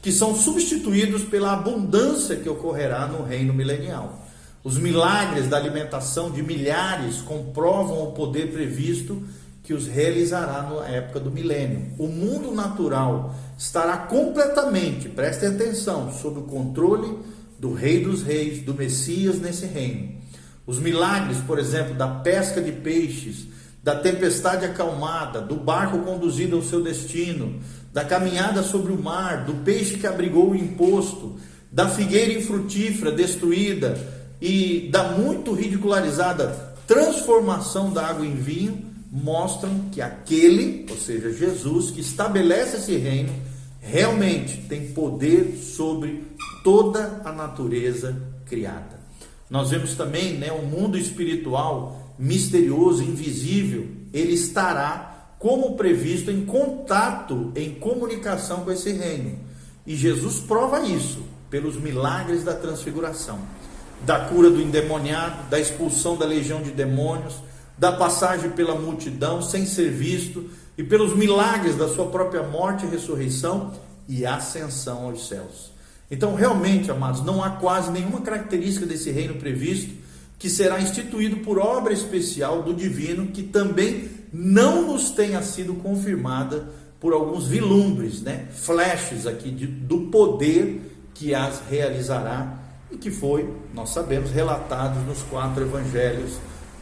que 0.00 0.10
são 0.10 0.34
substituídos 0.34 1.22
pela 1.22 1.52
abundância 1.52 2.34
que 2.34 2.48
ocorrerá 2.48 3.06
no 3.06 3.22
reino 3.22 3.54
milenial. 3.54 4.21
Os 4.64 4.78
milagres 4.78 5.48
da 5.48 5.56
alimentação 5.56 6.30
de 6.30 6.40
milhares 6.40 7.20
comprovam 7.20 8.04
o 8.04 8.12
poder 8.12 8.52
previsto 8.52 9.22
que 9.64 9.74
os 9.74 9.88
realizará 9.88 10.62
na 10.62 10.86
época 10.88 11.18
do 11.18 11.32
milênio. 11.32 11.92
O 11.98 12.06
mundo 12.06 12.54
natural 12.54 13.34
estará 13.58 13.96
completamente, 13.96 15.08
prestem 15.08 15.48
atenção, 15.48 16.12
sob 16.12 16.40
o 16.40 16.42
controle 16.42 17.18
do 17.58 17.72
Rei 17.72 18.04
dos 18.04 18.22
Reis, 18.22 18.62
do 18.62 18.72
Messias 18.72 19.40
nesse 19.40 19.66
reino. 19.66 20.20
Os 20.64 20.78
milagres, 20.78 21.38
por 21.38 21.58
exemplo, 21.58 21.94
da 21.94 22.06
pesca 22.06 22.60
de 22.60 22.70
peixes, 22.70 23.48
da 23.82 23.96
tempestade 23.96 24.64
acalmada, 24.64 25.40
do 25.40 25.56
barco 25.56 25.98
conduzido 25.98 26.54
ao 26.54 26.62
seu 26.62 26.80
destino, 26.80 27.60
da 27.92 28.04
caminhada 28.04 28.62
sobre 28.62 28.92
o 28.92 29.02
mar, 29.02 29.44
do 29.44 29.54
peixe 29.64 29.96
que 29.96 30.06
abrigou 30.06 30.50
o 30.50 30.56
imposto, 30.56 31.36
da 31.70 31.88
figueira 31.88 32.32
infrutífera 32.32 33.10
destruída, 33.10 34.21
e 34.42 34.88
da 34.90 35.12
muito 35.12 35.52
ridicularizada 35.52 36.74
transformação 36.84 37.92
da 37.92 38.08
água 38.08 38.26
em 38.26 38.34
vinho 38.34 38.76
mostram 39.08 39.84
que 39.92 40.02
aquele, 40.02 40.84
ou 40.90 40.96
seja, 40.96 41.32
Jesus, 41.32 41.92
que 41.92 42.00
estabelece 42.00 42.78
esse 42.78 42.96
reino, 42.96 43.32
realmente 43.80 44.56
tem 44.62 44.88
poder 44.88 45.56
sobre 45.58 46.24
toda 46.64 47.22
a 47.24 47.30
natureza 47.30 48.20
criada. 48.44 49.00
Nós 49.48 49.70
vemos 49.70 49.94
também, 49.94 50.34
né, 50.34 50.50
o 50.50 50.66
mundo 50.66 50.98
espiritual 50.98 52.12
misterioso, 52.18 53.04
invisível, 53.04 53.86
ele 54.12 54.32
estará 54.32 55.34
como 55.38 55.76
previsto 55.76 56.32
em 56.32 56.44
contato, 56.44 57.52
em 57.54 57.74
comunicação 57.76 58.64
com 58.64 58.72
esse 58.72 58.90
reino. 58.90 59.38
E 59.86 59.94
Jesus 59.94 60.40
prova 60.40 60.80
isso 60.80 61.22
pelos 61.48 61.76
milagres 61.76 62.42
da 62.42 62.54
transfiguração 62.54 63.61
da 64.04 64.20
cura 64.20 64.50
do 64.50 64.60
endemoniado, 64.60 65.48
da 65.48 65.60
expulsão 65.60 66.16
da 66.16 66.26
legião 66.26 66.62
de 66.62 66.70
demônios, 66.70 67.34
da 67.78 67.92
passagem 67.92 68.50
pela 68.50 68.74
multidão 68.74 69.42
sem 69.42 69.66
ser 69.66 69.90
visto 69.90 70.50
e 70.76 70.82
pelos 70.82 71.14
milagres 71.14 71.76
da 71.76 71.88
sua 71.88 72.06
própria 72.06 72.42
morte 72.42 72.86
e 72.86 72.88
ressurreição 72.88 73.72
e 74.08 74.26
ascensão 74.26 75.04
aos 75.04 75.28
céus. 75.28 75.72
Então, 76.10 76.34
realmente, 76.34 76.90
amados, 76.90 77.22
não 77.22 77.42
há 77.42 77.50
quase 77.50 77.90
nenhuma 77.90 78.20
característica 78.20 78.84
desse 78.84 79.10
reino 79.10 79.34
previsto 79.34 79.94
que 80.38 80.50
será 80.50 80.80
instituído 80.80 81.36
por 81.38 81.58
obra 81.58 81.92
especial 81.92 82.62
do 82.62 82.74
divino 82.74 83.28
que 83.28 83.42
também 83.42 84.10
não 84.32 84.88
nos 84.88 85.10
tenha 85.10 85.40
sido 85.42 85.74
confirmada 85.74 86.68
por 87.00 87.12
alguns 87.12 87.46
vilumbres, 87.46 88.22
né? 88.22 88.46
flashes 88.52 89.26
aqui 89.26 89.50
de, 89.50 89.66
do 89.66 90.02
poder 90.02 90.80
que 91.14 91.34
as 91.34 91.62
realizará 91.68 92.61
e 92.92 92.98
que 92.98 93.10
foi, 93.10 93.48
nós 93.74 93.90
sabemos, 93.90 94.30
relatado 94.30 95.00
nos 95.06 95.22
quatro 95.22 95.62
evangelhos 95.62 96.32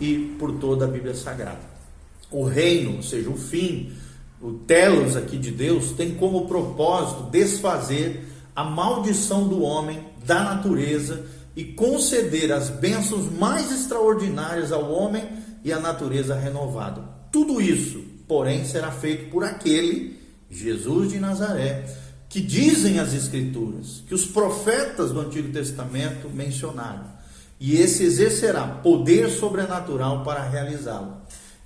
e 0.00 0.34
por 0.38 0.58
toda 0.58 0.84
a 0.84 0.88
Bíblia 0.88 1.14
Sagrada. 1.14 1.70
O 2.30 2.44
reino, 2.44 2.96
ou 2.96 3.02
seja, 3.02 3.30
o 3.30 3.36
fim, 3.36 3.92
o 4.40 4.52
telos 4.52 5.16
aqui 5.16 5.38
de 5.38 5.50
Deus, 5.50 5.92
tem 5.92 6.14
como 6.14 6.48
propósito 6.48 7.30
desfazer 7.30 8.24
a 8.54 8.64
maldição 8.64 9.46
do 9.46 9.62
homem, 9.62 10.04
da 10.24 10.42
natureza 10.42 11.24
e 11.54 11.64
conceder 11.64 12.52
as 12.52 12.68
bênçãos 12.68 13.30
mais 13.30 13.70
extraordinárias 13.72 14.72
ao 14.72 14.90
homem 14.90 15.24
e 15.64 15.72
à 15.72 15.78
natureza 15.78 16.34
renovada. 16.34 17.02
Tudo 17.30 17.60
isso, 17.60 18.02
porém, 18.26 18.64
será 18.64 18.90
feito 18.90 19.30
por 19.30 19.44
aquele, 19.44 20.18
Jesus 20.50 21.10
de 21.10 21.18
Nazaré, 21.18 21.84
que 22.30 22.40
dizem 22.40 23.00
as 23.00 23.12
Escrituras, 23.12 24.04
que 24.06 24.14
os 24.14 24.25
profetas 24.25 25.10
do 25.10 25.20
Antigo 25.20 25.52
Testamento 25.52 26.30
mencionaram. 26.30 27.04
E 27.58 27.76
esse 27.76 28.04
exercerá 28.04 28.66
poder 28.68 29.28
sobrenatural 29.28 30.22
para 30.22 30.49
realizá-lo. 30.49 31.16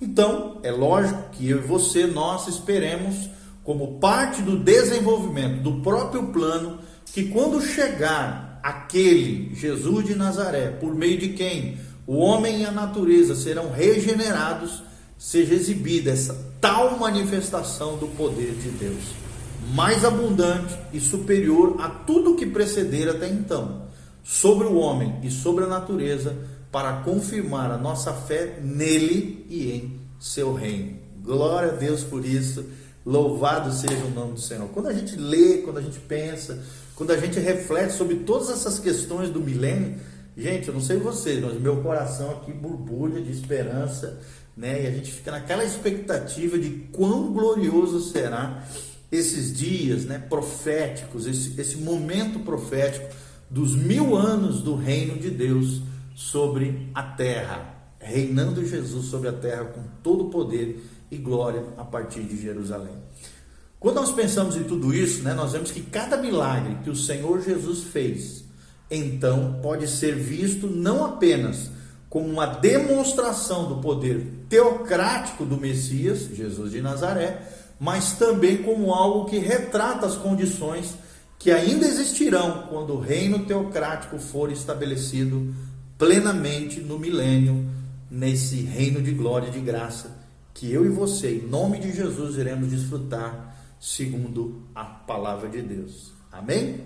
Então, 0.01 0.59
é 0.63 0.71
lógico 0.71 1.29
que 1.33 1.47
eu 1.47 1.59
e 1.59 1.67
você, 1.67 2.07
nós 2.07 2.47
esperemos, 2.47 3.29
como 3.63 3.99
parte 3.99 4.41
do 4.41 4.57
desenvolvimento 4.57 5.61
do 5.61 5.81
próprio 5.81 6.33
plano, 6.33 6.79
que 7.13 7.25
quando 7.25 7.61
chegar 7.61 8.59
aquele 8.63 9.53
Jesus 9.53 10.05
de 10.05 10.15
Nazaré, 10.15 10.71
por 10.71 10.95
meio 10.95 11.19
de 11.19 11.29
quem 11.29 11.77
o 12.07 12.17
homem 12.17 12.61
e 12.61 12.65
a 12.65 12.71
natureza 12.71 13.35
serão 13.35 13.71
regenerados, 13.71 14.81
seja 15.15 15.53
exibida 15.53 16.09
essa 16.09 16.35
tal 16.59 16.97
manifestação 16.97 17.97
do 17.97 18.07
poder 18.07 18.55
de 18.55 18.69
Deus 18.69 19.24
mais 19.73 20.05
abundante 20.05 20.77
e 20.93 20.99
superior 20.99 21.75
a 21.79 21.89
tudo 21.89 22.35
que 22.35 22.45
preceder 22.45 23.09
até 23.09 23.27
então, 23.27 23.83
sobre 24.23 24.67
o 24.67 24.75
homem 24.75 25.19
e 25.23 25.29
sobre 25.29 25.63
a 25.63 25.67
natureza, 25.67 26.35
para 26.71 27.01
confirmar 27.03 27.71
a 27.71 27.77
nossa 27.77 28.13
fé 28.13 28.59
nele 28.61 29.45
e 29.49 29.71
em 29.71 29.99
seu 30.19 30.53
reino. 30.53 30.97
Glória 31.23 31.71
a 31.71 31.75
Deus 31.75 32.03
por 32.03 32.25
isso. 32.25 32.65
Louvado 33.05 33.71
seja 33.71 34.03
o 34.03 34.09
nome 34.09 34.33
do 34.33 34.41
Senhor. 34.41 34.67
Quando 34.69 34.87
a 34.87 34.93
gente 34.93 35.15
lê, 35.15 35.59
quando 35.59 35.77
a 35.77 35.81
gente 35.81 35.99
pensa, 35.99 36.63
quando 36.95 37.11
a 37.11 37.17
gente 37.17 37.39
reflete 37.39 37.93
sobre 37.93 38.15
todas 38.17 38.49
essas 38.49 38.79
questões 38.79 39.29
do 39.29 39.39
milênio, 39.39 39.95
gente, 40.35 40.67
eu 40.67 40.73
não 40.73 40.81
sei 40.81 40.97
vocês, 40.97 41.39
mas 41.43 41.59
meu 41.59 41.81
coração 41.81 42.31
aqui 42.31 42.51
borbulha 42.51 43.21
de 43.21 43.31
esperança, 43.31 44.19
né? 44.55 44.83
E 44.83 44.87
a 44.87 44.91
gente 44.91 45.11
fica 45.11 45.31
naquela 45.31 45.63
expectativa 45.63 46.57
de 46.57 46.69
quão 46.91 47.31
glorioso 47.31 47.99
será 48.11 48.65
esses 49.15 49.55
dias 49.55 50.05
né, 50.05 50.19
proféticos, 50.19 51.25
esse, 51.25 51.59
esse 51.59 51.77
momento 51.77 52.39
profético 52.39 53.07
dos 53.49 53.75
mil 53.75 54.15
anos 54.15 54.61
do 54.61 54.75
reino 54.75 55.17
de 55.17 55.29
Deus 55.29 55.81
sobre 56.15 56.89
a 56.93 57.03
terra, 57.03 57.73
reinando 57.99 58.65
Jesus 58.65 59.05
sobre 59.05 59.29
a 59.29 59.33
terra 59.33 59.65
com 59.65 59.83
todo 60.01 60.25
o 60.25 60.29
poder 60.29 60.83
e 61.11 61.17
glória 61.17 61.63
a 61.77 61.83
partir 61.83 62.23
de 62.23 62.41
Jerusalém. 62.41 62.95
Quando 63.79 63.97
nós 63.97 64.11
pensamos 64.11 64.55
em 64.55 64.63
tudo 64.63 64.93
isso, 64.93 65.21
né, 65.23 65.33
nós 65.33 65.51
vemos 65.51 65.71
que 65.71 65.81
cada 65.81 66.17
milagre 66.17 66.77
que 66.83 66.89
o 66.89 66.95
Senhor 66.95 67.41
Jesus 67.41 67.83
fez, 67.83 68.43
então 68.89 69.59
pode 69.61 69.87
ser 69.87 70.15
visto 70.15 70.67
não 70.67 71.05
apenas 71.05 71.69
como 72.09 72.27
uma 72.27 72.45
demonstração 72.45 73.67
do 73.67 73.81
poder 73.81 74.45
teocrático 74.49 75.45
do 75.45 75.57
Messias, 75.57 76.29
Jesus 76.33 76.71
de 76.71 76.81
Nazaré, 76.81 77.41
mas 77.79 78.13
também 78.13 78.63
como 78.63 78.93
algo 78.93 79.25
que 79.25 79.37
retrata 79.37 80.05
as 80.05 80.15
condições 80.15 80.95
que 81.37 81.51
ainda 81.51 81.85
existirão 81.85 82.67
quando 82.69 82.93
o 82.93 82.99
reino 82.99 83.45
teocrático 83.45 84.17
for 84.17 84.51
estabelecido 84.51 85.53
plenamente 85.97 86.79
no 86.79 86.97
milênio, 86.97 87.69
nesse 88.09 88.61
reino 88.61 89.01
de 89.01 89.11
glória 89.11 89.47
e 89.47 89.51
de 89.51 89.59
graça 89.59 90.25
que 90.55 90.71
eu 90.71 90.85
e 90.85 90.89
você, 90.89 91.35
em 91.35 91.47
nome 91.47 91.79
de 91.79 91.93
Jesus, 91.93 92.37
iremos 92.37 92.69
desfrutar 92.69 93.55
segundo 93.79 94.63
a 94.73 94.85
palavra 94.85 95.49
de 95.49 95.61
Deus. 95.61 96.13
Amém? 96.31 96.79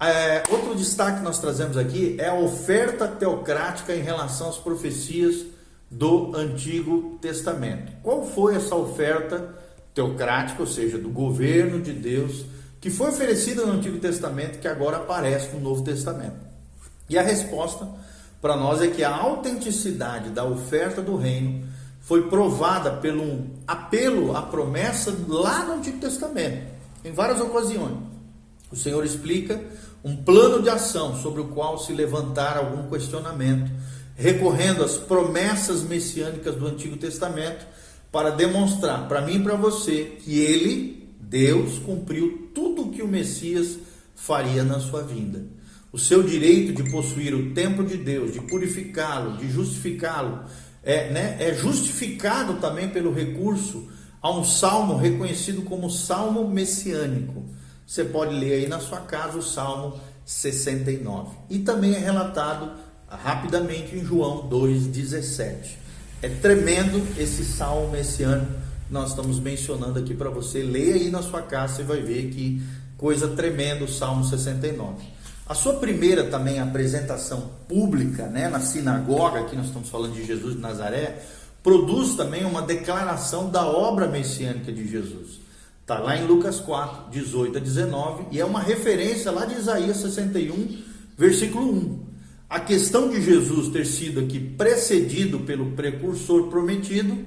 É, 0.00 0.42
outro 0.50 0.74
destaque 0.74 1.18
que 1.18 1.24
nós 1.24 1.38
trazemos 1.38 1.76
aqui 1.76 2.16
é 2.18 2.28
a 2.28 2.34
oferta 2.34 3.06
teocrática 3.06 3.94
em 3.94 4.02
relação 4.02 4.48
às 4.48 4.58
profecias 4.58 5.46
do 5.88 6.34
Antigo 6.34 7.16
Testamento. 7.20 7.92
Qual 8.02 8.26
foi 8.26 8.56
essa 8.56 8.74
oferta 8.74 9.54
teocrática, 9.94 10.60
ou 10.60 10.66
seja, 10.66 10.98
do 10.98 11.08
governo 11.08 11.80
de 11.80 11.92
Deus, 11.92 12.44
que 12.80 12.90
foi 12.90 13.08
oferecida 13.08 13.64
no 13.64 13.72
Antigo 13.72 13.98
Testamento, 13.98 14.58
que 14.58 14.68
agora 14.68 14.98
aparece 14.98 15.54
no 15.54 15.60
Novo 15.60 15.82
Testamento. 15.82 16.36
E 17.08 17.16
a 17.16 17.22
resposta 17.22 17.88
para 18.42 18.56
nós 18.56 18.82
é 18.82 18.88
que 18.88 19.04
a 19.04 19.14
autenticidade 19.14 20.30
da 20.30 20.44
oferta 20.44 21.00
do 21.00 21.16
reino 21.16 21.66
foi 22.00 22.28
provada 22.28 22.90
pelo 22.90 23.46
apelo 23.66 24.36
à 24.36 24.42
promessa 24.42 25.14
lá 25.26 25.64
no 25.64 25.74
Antigo 25.74 25.98
Testamento, 25.98 26.66
em 27.02 27.12
várias 27.12 27.40
ocasiões. 27.40 27.96
o 28.70 28.76
Senhor 28.76 29.04
explica 29.04 29.62
um 30.04 30.16
plano 30.16 30.60
de 30.60 30.68
ação 30.68 31.16
sobre 31.22 31.40
o 31.40 31.48
qual 31.48 31.78
se 31.78 31.92
levantar 31.94 32.58
algum 32.58 32.90
questionamento, 32.90 33.70
recorrendo 34.14 34.84
às 34.84 34.96
promessas 34.96 35.82
messiânicas 35.82 36.54
do 36.56 36.66
Antigo 36.66 36.96
Testamento 36.96 37.64
para 38.14 38.30
demonstrar 38.30 39.08
para 39.08 39.20
mim 39.20 39.38
e 39.38 39.42
para 39.42 39.56
você 39.56 40.16
que 40.22 40.38
ele, 40.38 41.12
Deus, 41.18 41.80
cumpriu 41.80 42.48
tudo 42.54 42.82
o 42.82 42.90
que 42.92 43.02
o 43.02 43.08
Messias 43.08 43.76
faria 44.14 44.62
na 44.62 44.78
sua 44.78 45.02
vinda. 45.02 45.44
O 45.90 45.98
seu 45.98 46.22
direito 46.22 46.72
de 46.72 46.88
possuir 46.92 47.34
o 47.34 47.52
templo 47.52 47.84
de 47.84 47.96
Deus, 47.96 48.32
de 48.32 48.40
purificá-lo, 48.40 49.36
de 49.38 49.50
justificá-lo, 49.50 50.44
é, 50.84 51.10
né, 51.10 51.36
é 51.40 51.52
justificado 51.54 52.60
também 52.60 52.88
pelo 52.88 53.12
recurso 53.12 53.88
a 54.22 54.30
um 54.30 54.44
salmo 54.44 54.96
reconhecido 54.96 55.62
como 55.62 55.90
salmo 55.90 56.48
messiânico. 56.48 57.42
Você 57.84 58.04
pode 58.04 58.32
ler 58.32 58.52
aí 58.60 58.68
na 58.68 58.78
sua 58.78 59.00
casa 59.00 59.38
o 59.38 59.42
salmo 59.42 59.98
69. 60.24 61.36
E 61.50 61.58
também 61.58 61.96
é 61.96 61.98
relatado 61.98 62.74
rapidamente 63.08 63.96
em 63.96 64.04
João 64.04 64.48
2,17. 64.48 65.82
É 66.24 66.28
tremendo 66.30 67.06
esse 67.18 67.44
salmo 67.44 67.90
messiânico 67.90 68.50
que 68.86 68.94
nós 68.94 69.10
estamos 69.10 69.38
mencionando 69.38 69.98
aqui 69.98 70.14
para 70.14 70.30
você. 70.30 70.62
Leia 70.62 70.94
aí 70.94 71.10
na 71.10 71.20
sua 71.20 71.42
casa, 71.42 71.74
você 71.74 71.82
vai 71.82 72.00
ver 72.00 72.30
que 72.30 72.62
coisa 72.96 73.28
tremenda 73.28 73.84
o 73.84 73.88
salmo 73.88 74.24
69. 74.24 75.04
A 75.46 75.52
sua 75.52 75.74
primeira 75.74 76.24
também 76.24 76.58
apresentação 76.58 77.50
pública, 77.68 78.24
né, 78.28 78.48
na 78.48 78.58
sinagoga, 78.60 79.40
aqui 79.40 79.54
nós 79.54 79.66
estamos 79.66 79.90
falando 79.90 80.14
de 80.14 80.24
Jesus 80.24 80.54
de 80.54 80.62
Nazaré, 80.62 81.22
produz 81.62 82.14
também 82.14 82.46
uma 82.46 82.62
declaração 82.62 83.50
da 83.50 83.66
obra 83.66 84.08
messiânica 84.08 84.72
de 84.72 84.88
Jesus. 84.88 85.40
Está 85.82 85.98
lá 85.98 86.16
em 86.16 86.26
Lucas 86.26 86.58
4, 86.58 87.10
18 87.10 87.58
a 87.58 87.60
19, 87.60 88.28
e 88.30 88.40
é 88.40 88.44
uma 88.46 88.60
referência 88.60 89.30
lá 89.30 89.44
de 89.44 89.56
Isaías 89.56 89.98
61, 89.98 90.78
versículo 91.18 91.70
1. 91.70 92.03
A 92.54 92.60
questão 92.60 93.10
de 93.10 93.20
Jesus 93.20 93.66
ter 93.72 93.84
sido 93.84 94.20
aqui 94.20 94.38
precedido 94.38 95.40
pelo 95.40 95.72
precursor 95.72 96.46
prometido, 96.46 97.18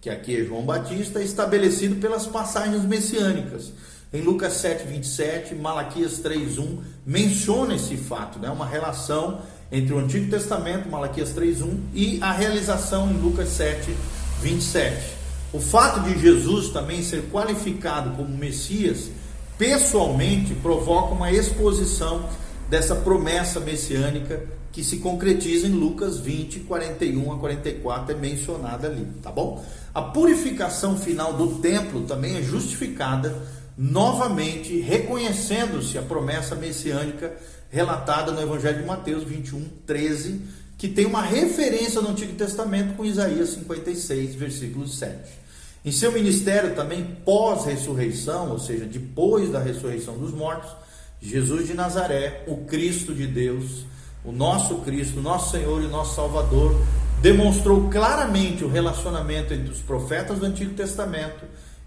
que 0.00 0.08
aqui 0.08 0.34
é 0.34 0.44
João 0.46 0.62
Batista, 0.62 1.20
é 1.20 1.24
estabelecido 1.24 1.96
pelas 1.96 2.26
passagens 2.26 2.82
messiânicas. 2.82 3.70
Em 4.10 4.22
Lucas 4.22 4.54
7, 4.54 4.86
27, 4.86 5.54
Malaquias 5.54 6.20
3, 6.20 6.56
1, 6.56 6.78
menciona 7.04 7.74
esse 7.74 7.98
fato, 7.98 8.38
né? 8.38 8.48
uma 8.48 8.64
relação 8.64 9.42
entre 9.70 9.92
o 9.92 9.98
Antigo 9.98 10.30
Testamento, 10.30 10.88
Malaquias 10.88 11.34
3, 11.34 11.60
1, 11.60 11.80
e 11.92 12.18
a 12.22 12.32
realização 12.32 13.10
em 13.10 13.20
Lucas 13.20 13.50
7, 13.50 13.94
27. 14.40 15.02
O 15.52 15.60
fato 15.60 16.00
de 16.00 16.18
Jesus 16.18 16.70
também 16.70 17.02
ser 17.02 17.24
qualificado 17.30 18.16
como 18.16 18.38
Messias, 18.38 19.10
pessoalmente, 19.58 20.54
provoca 20.54 21.12
uma 21.12 21.30
exposição 21.30 22.26
dessa 22.70 22.96
promessa 22.96 23.60
messiânica 23.60 24.61
que 24.72 24.82
se 24.82 24.96
concretiza 24.96 25.66
em 25.66 25.72
Lucas 25.72 26.18
20, 26.18 26.60
41 26.60 27.32
a 27.32 27.38
44, 27.38 28.16
é 28.16 28.18
mencionada 28.18 28.88
ali, 28.88 29.06
tá 29.22 29.30
bom? 29.30 29.62
A 29.94 30.00
purificação 30.00 30.96
final 30.96 31.34
do 31.34 31.58
templo 31.58 32.02
também 32.02 32.36
é 32.38 32.42
justificada 32.42 33.36
novamente 33.76 34.80
reconhecendo-se 34.80 35.98
a 35.98 36.02
promessa 36.02 36.54
messiânica 36.54 37.32
relatada 37.70 38.32
no 38.32 38.40
Evangelho 38.40 38.80
de 38.80 38.86
Mateus 38.86 39.24
21, 39.24 39.62
13, 39.86 40.40
que 40.78 40.88
tem 40.88 41.04
uma 41.06 41.22
referência 41.22 42.00
no 42.00 42.10
Antigo 42.10 42.34
Testamento 42.34 42.94
com 42.94 43.04
Isaías 43.04 43.50
56, 43.50 44.34
versículo 44.34 44.88
7. 44.88 45.42
Em 45.84 45.90
seu 45.90 46.12
ministério 46.12 46.74
também 46.74 47.16
pós-ressurreição, 47.24 48.50
ou 48.50 48.58
seja, 48.58 48.84
depois 48.84 49.50
da 49.50 49.58
ressurreição 49.58 50.16
dos 50.16 50.32
mortos, 50.32 50.70
Jesus 51.20 51.66
de 51.66 51.74
Nazaré, 51.74 52.44
o 52.46 52.58
Cristo 52.58 53.14
de 53.14 53.26
Deus, 53.26 53.84
o 54.24 54.32
nosso 54.32 54.76
Cristo, 54.76 55.20
nosso 55.20 55.50
Senhor 55.50 55.82
e 55.82 55.88
nosso 55.88 56.14
Salvador, 56.14 56.80
demonstrou 57.20 57.88
claramente 57.88 58.64
o 58.64 58.68
relacionamento 58.68 59.54
entre 59.54 59.70
os 59.70 59.80
profetas 59.80 60.38
do 60.38 60.46
Antigo 60.46 60.74
Testamento 60.74 61.44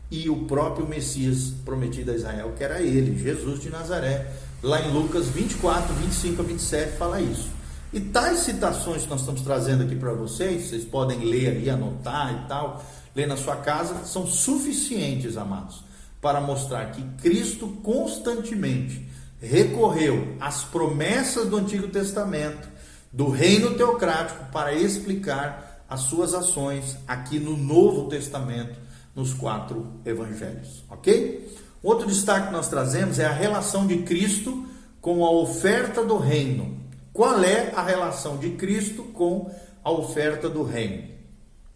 e 0.09 0.29
o 0.29 0.45
próprio 0.45 0.87
Messias 0.87 1.53
prometido 1.65 2.11
a 2.11 2.15
Israel, 2.15 2.53
que 2.57 2.63
era 2.63 2.81
ele, 2.81 3.17
Jesus 3.21 3.59
de 3.59 3.69
Nazaré. 3.69 4.31
Lá 4.61 4.81
em 4.81 4.91
Lucas 4.91 5.27
24, 5.27 5.93
25 5.93 6.41
a 6.41 6.45
27 6.45 6.97
fala 6.97 7.21
isso. 7.21 7.49
E 7.91 7.99
tais 7.99 8.39
citações 8.39 9.03
que 9.03 9.09
nós 9.09 9.21
estamos 9.21 9.41
trazendo 9.41 9.83
aqui 9.83 9.95
para 9.95 10.13
vocês, 10.13 10.67
vocês 10.67 10.83
podem 10.83 11.19
ler 11.19 11.49
ali, 11.49 11.69
anotar 11.69 12.33
e 12.33 12.47
tal, 12.47 12.83
ler 13.15 13.27
na 13.27 13.37
sua 13.37 13.57
casa, 13.57 14.03
são 14.05 14.27
suficientes, 14.27 15.37
amados, 15.37 15.83
para 16.21 16.41
mostrar 16.41 16.91
que 16.91 17.01
Cristo 17.21 17.67
constantemente 17.83 19.05
recorreu 19.45 20.35
às 20.39 20.63
promessas 20.63 21.47
do 21.47 21.57
Antigo 21.57 21.87
Testamento, 21.87 22.67
do 23.11 23.29
reino 23.29 23.75
teocrático, 23.75 24.51
para 24.51 24.73
explicar 24.73 25.85
as 25.87 26.01
suas 26.01 26.33
ações 26.33 26.97
aqui 27.07 27.39
no 27.39 27.55
Novo 27.55 28.09
Testamento 28.09 28.75
nos 29.15 29.33
quatro 29.33 29.93
evangelhos, 30.03 30.83
ok? 30.89 31.55
Outro 31.81 32.07
destaque 32.07 32.47
que 32.47 32.53
nós 32.53 32.67
trazemos 32.67 33.19
é 33.19 33.25
a 33.25 33.31
relação 33.31 33.85
de 33.85 33.97
Cristo 33.99 34.65
com 34.99 35.23
a 35.23 35.31
oferta 35.31 36.03
do 36.03 36.17
reino. 36.17 36.77
Qual 37.13 37.41
é 37.43 37.71
a 37.75 37.83
relação 37.83 38.37
de 38.37 38.49
Cristo 38.51 39.03
com 39.03 39.49
a 39.83 39.91
oferta 39.91 40.49
do 40.49 40.63
reino? 40.63 41.03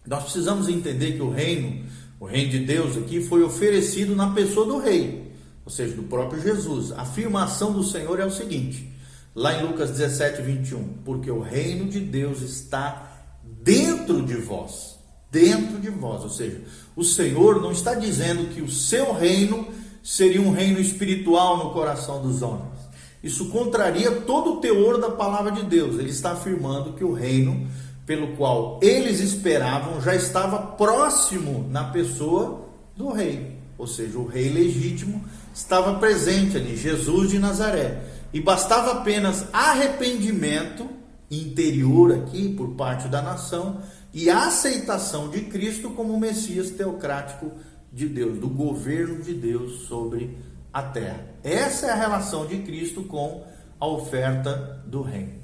Nós 0.06 0.24
precisamos 0.24 0.68
entender 0.68 1.14
que 1.14 1.22
o 1.22 1.30
reino, 1.30 1.86
o 2.20 2.26
reino 2.26 2.50
de 2.50 2.60
Deus 2.60 2.98
aqui, 2.98 3.22
foi 3.22 3.44
oferecido 3.44 4.16
na 4.16 4.32
pessoa 4.32 4.66
do 4.66 4.80
rei, 4.80 5.29
ou 5.70 5.74
seja, 5.74 5.96
do 5.96 6.04
próprio 6.04 6.42
Jesus. 6.42 6.92
A 6.92 7.02
afirmação 7.02 7.72
do 7.72 7.84
Senhor 7.84 8.20
é 8.20 8.26
o 8.26 8.32
seguinte, 8.32 8.92
lá 9.36 9.54
em 9.54 9.68
Lucas 9.68 9.92
17, 9.92 10.42
21, 10.42 10.84
porque 11.06 11.30
o 11.30 11.40
reino 11.40 11.86
de 11.86 12.00
Deus 12.00 12.42
está 12.42 13.12
dentro 13.44 14.24
de 14.24 14.36
vós 14.36 15.00
dentro 15.32 15.80
de 15.80 15.90
vós. 15.90 16.24
Ou 16.24 16.30
seja, 16.30 16.62
o 16.96 17.04
Senhor 17.04 17.62
não 17.62 17.72
está 17.72 17.94
dizendo 17.94 18.50
que 18.54 18.62
o 18.62 18.70
seu 18.70 19.14
reino 19.14 19.68
seria 20.04 20.42
um 20.42 20.52
reino 20.52 20.80
espiritual 20.80 21.58
no 21.58 21.72
coração 21.72 22.20
dos 22.20 22.42
homens. 22.42 22.80
Isso 23.22 23.50
contraria 23.50 24.10
todo 24.22 24.54
o 24.54 24.58
teor 24.58 25.00
da 25.00 25.12
palavra 25.12 25.52
de 25.52 25.64
Deus. 25.64 26.00
Ele 26.00 26.10
está 26.10 26.32
afirmando 26.32 26.94
que 26.94 27.04
o 27.04 27.14
reino 27.14 27.68
pelo 28.08 28.36
qual 28.36 28.80
eles 28.82 29.20
esperavam 29.20 30.02
já 30.02 30.16
estava 30.16 30.58
próximo 30.58 31.68
na 31.70 31.84
pessoa 31.84 32.68
do 32.96 33.12
rei. 33.12 33.60
Ou 33.78 33.86
seja, 33.86 34.18
o 34.18 34.26
rei 34.26 34.50
legítimo 34.50 35.24
estava 35.54 36.00
presente 36.00 36.58
ali, 36.58 36.76
Jesus 36.76 37.30
de 37.30 37.40
Nazaré. 37.40 38.02
E 38.32 38.40
bastava 38.40 38.94
apenas 38.94 39.46
arrependimento 39.52 40.88
interior 41.32 42.14
aqui 42.14 42.50
por 42.50 42.70
parte 42.76 43.08
da 43.08 43.22
nação 43.22 43.82
e 44.14 44.30
aceitação 44.30 45.30
de 45.30 45.42
Cristo 45.42 45.92
como 45.92 46.20
Messias 46.20 46.72
teocrático 46.72 47.52
de 47.92 48.08
Deus, 48.08 48.40
do 48.40 48.48
governo 48.48 49.22
de 49.22 49.34
Deus 49.34 49.88
sobre 49.88 50.38
a 50.72 50.82
terra. 50.82 51.26
Essa 51.44 51.88
é 51.88 51.90
a 51.92 51.96
relação 51.96 52.46
de 52.46 52.60
Cristo 52.60 53.04
com 53.04 53.44
a 53.80 53.88
oferta 53.88 54.82
do 54.86 55.02
reino. 55.02 55.40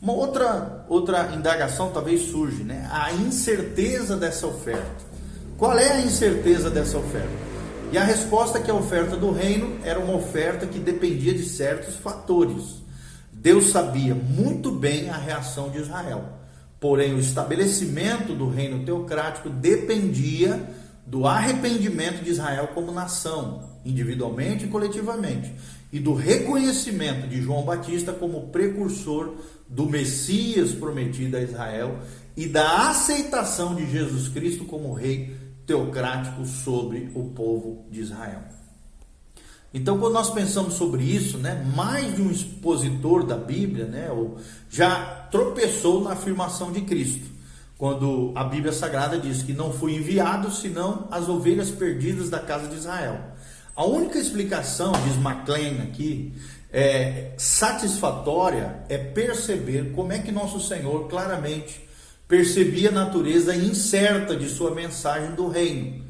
Uma 0.00 0.12
outra, 0.12 0.84
outra 0.88 1.32
indagação 1.34 1.90
talvez 1.90 2.30
surge, 2.30 2.62
né? 2.62 2.88
A 2.92 3.12
incerteza 3.12 4.16
dessa 4.16 4.46
oferta. 4.46 5.08
Qual 5.56 5.76
é 5.76 5.92
a 5.92 6.00
incerteza 6.00 6.70
dessa 6.70 6.98
oferta? 6.98 7.47
E 7.90 7.96
a 7.96 8.04
resposta 8.04 8.60
que 8.60 8.70
a 8.70 8.74
oferta 8.74 9.16
do 9.16 9.30
reino 9.30 9.78
era 9.82 9.98
uma 9.98 10.14
oferta 10.14 10.66
que 10.66 10.78
dependia 10.78 11.32
de 11.32 11.44
certos 11.44 11.96
fatores. 11.96 12.82
Deus 13.32 13.70
sabia 13.70 14.14
muito 14.14 14.70
bem 14.70 15.08
a 15.08 15.16
reação 15.16 15.70
de 15.70 15.78
Israel. 15.78 16.24
Porém, 16.78 17.14
o 17.14 17.18
estabelecimento 17.18 18.34
do 18.34 18.46
reino 18.46 18.84
teocrático 18.84 19.48
dependia 19.48 20.68
do 21.06 21.26
arrependimento 21.26 22.22
de 22.22 22.30
Israel 22.30 22.68
como 22.74 22.92
nação, 22.92 23.70
individualmente 23.86 24.66
e 24.66 24.68
coletivamente, 24.68 25.54
e 25.90 25.98
do 25.98 26.12
reconhecimento 26.12 27.26
de 27.26 27.40
João 27.40 27.62
Batista 27.62 28.12
como 28.12 28.48
precursor 28.48 29.34
do 29.66 29.86
Messias 29.86 30.72
prometido 30.72 31.38
a 31.38 31.40
Israel 31.40 31.98
e 32.36 32.46
da 32.46 32.90
aceitação 32.90 33.74
de 33.74 33.90
Jesus 33.90 34.28
Cristo 34.28 34.64
como 34.64 34.92
rei 34.92 35.47
teocrático 35.68 36.46
sobre 36.46 37.12
o 37.14 37.24
povo 37.24 37.84
de 37.90 38.00
Israel. 38.00 38.40
Então, 39.72 39.98
quando 39.98 40.14
nós 40.14 40.30
pensamos 40.30 40.74
sobre 40.74 41.04
isso, 41.04 41.36
né, 41.36 41.62
mais 41.76 42.16
de 42.16 42.22
um 42.22 42.30
expositor 42.30 43.22
da 43.22 43.36
Bíblia, 43.36 43.84
né, 43.84 44.08
já 44.70 45.28
tropeçou 45.30 46.02
na 46.02 46.12
afirmação 46.12 46.72
de 46.72 46.80
Cristo, 46.80 47.28
quando 47.76 48.32
a 48.34 48.44
Bíblia 48.44 48.72
Sagrada 48.72 49.18
diz 49.18 49.42
que 49.42 49.52
não 49.52 49.70
fui 49.70 49.94
enviado 49.94 50.50
senão 50.50 51.06
as 51.10 51.28
ovelhas 51.28 51.70
perdidas 51.70 52.30
da 52.30 52.38
casa 52.38 52.66
de 52.66 52.76
Israel. 52.76 53.20
A 53.76 53.84
única 53.84 54.18
explicação, 54.18 54.90
diz 55.04 55.16
McLean 55.16 55.82
aqui, 55.82 56.32
é, 56.72 57.34
satisfatória 57.36 58.84
é 58.88 58.96
perceber 58.96 59.92
como 59.92 60.12
é 60.12 60.18
que 60.18 60.32
nosso 60.32 60.60
Senhor 60.60 61.08
claramente 61.08 61.87
percebia 62.28 62.90
a 62.90 62.92
natureza 62.92 63.56
incerta 63.56 64.36
de 64.36 64.48
sua 64.48 64.74
mensagem 64.74 65.34
do 65.34 65.48
reino 65.48 66.04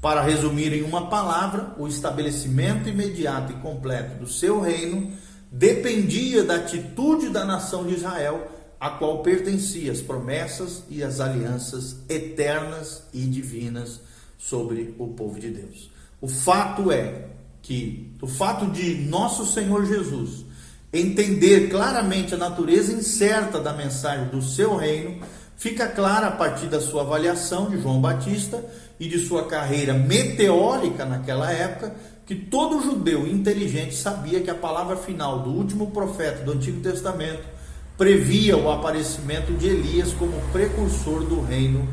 Para 0.00 0.22
resumir 0.22 0.72
em 0.72 0.82
uma 0.82 1.08
palavra, 1.08 1.74
o 1.76 1.88
estabelecimento 1.88 2.88
imediato 2.88 3.52
e 3.52 3.56
completo 3.56 4.18
do 4.18 4.28
seu 4.28 4.60
reino 4.60 5.12
dependia 5.50 6.44
da 6.44 6.56
atitude 6.56 7.28
da 7.28 7.44
nação 7.44 7.86
de 7.86 7.94
Israel, 7.94 8.50
a 8.78 8.90
qual 8.90 9.22
pertencia 9.22 9.90
as 9.90 10.00
promessas 10.00 10.84
e 10.90 11.02
as 11.02 11.20
alianças 11.20 11.96
eternas 12.08 13.04
e 13.12 13.20
divinas 13.20 14.00
sobre 14.38 14.94
o 14.98 15.08
povo 15.08 15.40
de 15.40 15.48
Deus. 15.48 15.90
O 16.20 16.28
fato 16.28 16.92
é 16.92 17.28
que 17.62 18.12
o 18.20 18.26
fato 18.26 18.66
de 18.66 18.94
nosso 18.96 19.46
Senhor 19.46 19.86
Jesus 19.86 20.44
entender 20.92 21.70
claramente 21.70 22.34
a 22.34 22.38
natureza 22.38 22.92
incerta 22.92 23.58
da 23.58 23.72
mensagem 23.72 24.28
do 24.28 24.42
seu 24.42 24.76
reino 24.76 25.20
fica 25.56 25.86
clara 25.88 26.28
a 26.28 26.32
partir 26.32 26.66
da 26.66 26.80
sua 26.80 27.02
avaliação 27.02 27.70
de 27.70 27.80
João 27.80 28.00
Batista 28.00 28.64
e 28.98 29.08
de 29.08 29.18
sua 29.18 29.46
carreira 29.46 29.94
meteórica 29.94 31.04
naquela 31.04 31.50
época, 31.50 31.94
que 32.26 32.34
todo 32.34 32.82
judeu 32.82 33.26
inteligente 33.26 33.94
sabia 33.94 34.40
que 34.40 34.50
a 34.50 34.54
palavra 34.54 34.96
final 34.96 35.40
do 35.40 35.50
último 35.50 35.90
profeta 35.90 36.42
do 36.42 36.52
Antigo 36.52 36.80
Testamento 36.80 37.44
previa 37.96 38.56
o 38.56 38.70
aparecimento 38.70 39.52
de 39.52 39.68
Elias 39.68 40.12
como 40.12 40.40
precursor 40.52 41.24
do 41.24 41.40
reino 41.40 41.88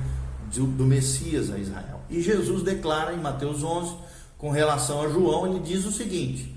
do 0.59 0.85
Messias 0.85 1.51
a 1.51 1.57
Israel. 1.57 2.01
E 2.09 2.21
Jesus 2.21 2.63
declara 2.63 3.13
em 3.13 3.19
Mateus 3.19 3.63
11, 3.63 3.95
com 4.37 4.49
relação 4.49 5.01
a 5.01 5.09
João, 5.09 5.47
ele 5.47 5.59
diz 5.59 5.85
o 5.85 5.91
seguinte: 5.91 6.55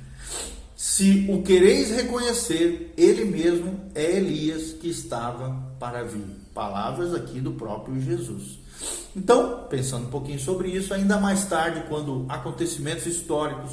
Se 0.74 1.26
o 1.28 1.42
quereis 1.42 1.90
reconhecer, 1.90 2.92
ele 2.96 3.24
mesmo 3.24 3.78
é 3.94 4.16
Elias 4.16 4.72
que 4.72 4.88
estava 4.88 5.50
para 5.78 6.02
vir. 6.02 6.43
Palavras 6.54 7.12
aqui 7.12 7.40
do 7.40 7.52
próprio 7.52 8.00
Jesus. 8.00 8.60
Então, 9.16 9.66
pensando 9.68 10.06
um 10.06 10.10
pouquinho 10.10 10.38
sobre 10.38 10.68
isso, 10.68 10.94
ainda 10.94 11.18
mais 11.18 11.44
tarde, 11.46 11.84
quando 11.88 12.24
acontecimentos 12.28 13.06
históricos 13.06 13.72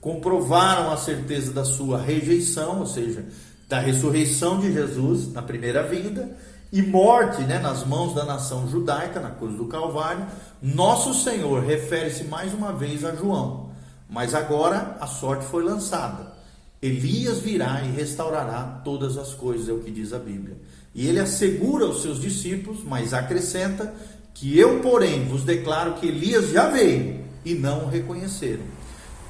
comprovaram 0.00 0.90
a 0.90 0.96
certeza 0.96 1.52
da 1.52 1.64
sua 1.64 2.00
rejeição, 2.00 2.80
ou 2.80 2.86
seja, 2.86 3.24
da 3.68 3.78
ressurreição 3.78 4.58
de 4.58 4.72
Jesus 4.72 5.32
na 5.32 5.42
primeira 5.42 5.82
vinda 5.82 6.36
e 6.72 6.82
morte 6.82 7.42
né, 7.42 7.58
nas 7.58 7.86
mãos 7.86 8.14
da 8.14 8.24
nação 8.24 8.68
judaica 8.68 9.20
na 9.20 9.30
cruz 9.30 9.56
do 9.56 9.66
Calvário, 9.66 10.26
nosso 10.60 11.14
Senhor 11.14 11.62
refere-se 11.62 12.24
mais 12.24 12.52
uma 12.54 12.72
vez 12.72 13.04
a 13.04 13.14
João. 13.14 13.70
Mas 14.08 14.34
agora 14.34 14.96
a 15.00 15.06
sorte 15.06 15.44
foi 15.44 15.62
lançada. 15.62 16.32
Elias 16.80 17.38
virá 17.38 17.82
e 17.82 17.90
restaurará 17.92 18.80
todas 18.84 19.16
as 19.16 19.32
coisas, 19.32 19.68
é 19.68 19.72
o 19.72 19.78
que 19.78 19.90
diz 19.90 20.12
a 20.12 20.18
Bíblia. 20.18 20.56
E 20.94 21.06
ele 21.08 21.18
assegura 21.18 21.86
aos 21.86 22.02
seus 22.02 22.20
discípulos, 22.20 22.84
mas 22.84 23.14
acrescenta 23.14 23.92
que 24.34 24.58
eu, 24.58 24.80
porém, 24.80 25.24
vos 25.24 25.44
declaro 25.44 25.94
que 25.94 26.06
Elias 26.06 26.50
já 26.50 26.68
veio 26.68 27.20
e 27.44 27.54
não 27.54 27.84
o 27.84 27.88
reconheceram. 27.88 28.62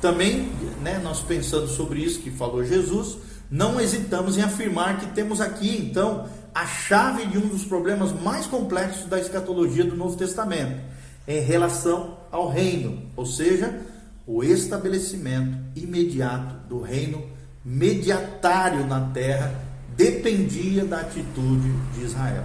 Também, 0.01 0.51
né, 0.81 1.01
nós 1.03 1.21
pensando 1.21 1.69
sobre 1.69 2.01
isso 2.01 2.21
que 2.21 2.31
falou 2.31 2.65
Jesus, 2.65 3.19
não 3.51 3.81
hesitamos 3.81 4.37
em 4.37 4.43
afirmar 4.43 4.99
que 4.99 5.07
temos 5.15 5.41
aqui, 5.41 5.77
então, 5.77 6.27
a 6.55 6.67
chave 6.67 7.27
de 7.27 7.39
um 7.39 7.47
dos 7.47 7.65
problemas 7.65 8.13
mais 8.13 8.47
complexos 8.47 9.07
da 9.09 9.21
escatologia 9.21 9.85
do 9.85 9.97
Novo 9.97 10.17
Testamento, 10.17 10.81
em 11.29 11.41
relação 11.41 12.17
ao 12.33 12.49
reino, 12.49 13.03
ou 13.15 13.25
seja, 13.25 13.81
o 14.27 14.43
estabelecimento 14.43 15.57
imediato 15.77 16.67
do 16.69 16.81
reino 16.81 17.23
mediatário 17.65 18.87
na 18.87 19.01
terra 19.13 19.72
dependia 19.97 20.85
da 20.85 21.01
atitude 21.01 21.73
de 21.95 22.05
Israel. 22.05 22.45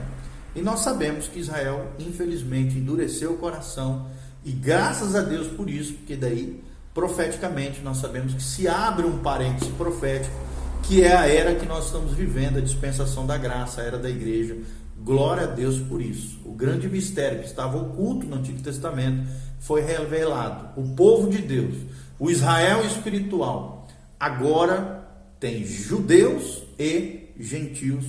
E 0.56 0.62
nós 0.62 0.80
sabemos 0.80 1.28
que 1.28 1.40
Israel, 1.40 1.92
infelizmente, 2.00 2.78
endureceu 2.78 3.34
o 3.34 3.38
coração, 3.38 4.08
e 4.44 4.52
graças 4.52 5.14
a 5.16 5.22
Deus 5.22 5.48
por 5.48 5.70
isso, 5.70 5.94
porque 5.94 6.16
daí, 6.16 6.64
profeticamente, 6.94 7.82
nós 7.82 7.98
sabemos 7.98 8.34
que 8.34 8.42
se 8.42 8.68
abre 8.68 9.06
um 9.06 9.20
parêntese 9.20 9.70
profético, 9.72 10.36
que 10.84 11.04
é 11.04 11.16
a 11.16 11.28
era 11.28 11.56
que 11.56 11.66
nós 11.66 11.86
estamos 11.86 12.14
vivendo, 12.14 12.58
a 12.58 12.62
dispensação 12.62 13.28
da 13.28 13.38
graça, 13.38 13.82
a 13.82 13.84
era 13.84 13.98
da 13.98 14.10
igreja. 14.10 14.58
Glória 15.00 15.44
a 15.44 15.48
Deus 15.48 15.80
por 15.80 16.02
isso. 16.02 16.40
O 16.44 16.54
grande 16.54 16.88
mistério 16.88 17.40
que 17.40 17.46
estava 17.46 17.78
oculto 17.78 18.26
no 18.26 18.38
Antigo 18.38 18.62
Testamento 18.62 19.28
foi 19.60 19.82
revelado. 19.82 20.80
O 20.80 20.96
povo 20.96 21.30
de 21.30 21.40
Deus, 21.40 21.76
o 22.18 22.32
Israel 22.32 22.86
espiritual, 22.86 23.88
agora 24.20 25.08
tem 25.40 25.64
judeus 25.66 26.64
e 26.80 27.27
gentios 27.40 28.06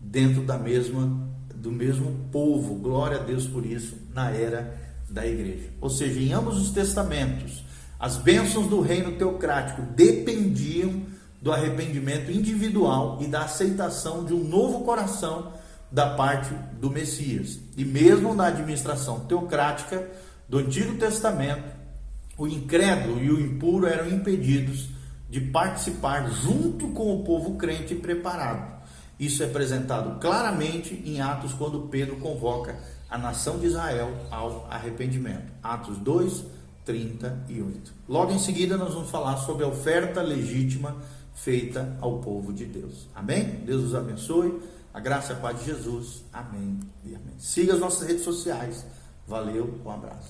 dentro 0.00 0.42
da 0.42 0.58
mesma 0.58 1.30
do 1.54 1.70
mesmo 1.70 2.28
povo. 2.32 2.74
Glória 2.74 3.18
a 3.18 3.22
Deus 3.22 3.46
por 3.46 3.64
isso 3.64 3.96
na 4.12 4.30
era 4.30 4.76
da 5.08 5.26
igreja. 5.26 5.68
Ou 5.80 5.88
seja, 5.88 6.18
em 6.18 6.32
ambos 6.32 6.60
os 6.60 6.70
testamentos, 6.70 7.64
as 7.98 8.16
bênçãos 8.16 8.66
do 8.66 8.80
reino 8.80 9.12
teocrático 9.12 9.82
dependiam 9.94 11.02
do 11.40 11.52
arrependimento 11.52 12.30
individual 12.30 13.18
e 13.20 13.26
da 13.26 13.44
aceitação 13.44 14.24
de 14.24 14.34
um 14.34 14.42
novo 14.42 14.84
coração 14.84 15.52
da 15.90 16.10
parte 16.10 16.54
do 16.80 16.90
Messias. 16.90 17.58
E 17.76 17.84
mesmo 17.84 18.34
na 18.34 18.46
administração 18.46 19.20
teocrática 19.20 20.08
do 20.48 20.58
Antigo 20.58 20.96
Testamento, 20.96 21.64
o 22.38 22.48
incrédulo 22.48 23.22
e 23.22 23.30
o 23.30 23.40
impuro 23.40 23.86
eram 23.86 24.08
impedidos 24.08 24.88
de 25.32 25.40
participar 25.40 26.30
junto 26.30 26.88
com 26.88 27.16
o 27.16 27.24
povo 27.24 27.56
crente 27.56 27.94
preparado. 27.94 28.82
Isso 29.18 29.42
é 29.42 29.46
apresentado 29.46 30.20
claramente 30.20 31.02
em 31.06 31.22
Atos, 31.22 31.54
quando 31.54 31.88
Pedro 31.88 32.16
convoca 32.16 32.76
a 33.08 33.16
nação 33.16 33.58
de 33.58 33.64
Israel 33.64 34.14
ao 34.30 34.66
arrependimento. 34.70 35.50
Atos 35.62 35.96
2, 35.96 36.44
38. 36.84 37.94
Logo 38.06 38.30
em 38.30 38.38
seguida, 38.38 38.76
nós 38.76 38.92
vamos 38.92 39.08
falar 39.08 39.38
sobre 39.38 39.64
a 39.64 39.68
oferta 39.68 40.20
legítima 40.20 40.98
feita 41.34 41.96
ao 42.02 42.18
povo 42.18 42.52
de 42.52 42.66
Deus. 42.66 43.08
Amém? 43.14 43.62
Deus 43.64 43.84
os 43.84 43.94
abençoe. 43.94 44.60
A 44.92 45.00
graça 45.00 45.32
e 45.32 45.36
a 45.36 45.38
paz 45.38 45.60
de 45.60 45.64
Jesus. 45.64 46.24
Amém 46.30 46.78
e 47.06 47.14
amém. 47.14 47.38
Siga 47.38 47.72
as 47.72 47.80
nossas 47.80 48.06
redes 48.06 48.22
sociais. 48.22 48.84
Valeu, 49.26 49.80
um 49.82 49.90
abraço. 49.90 50.28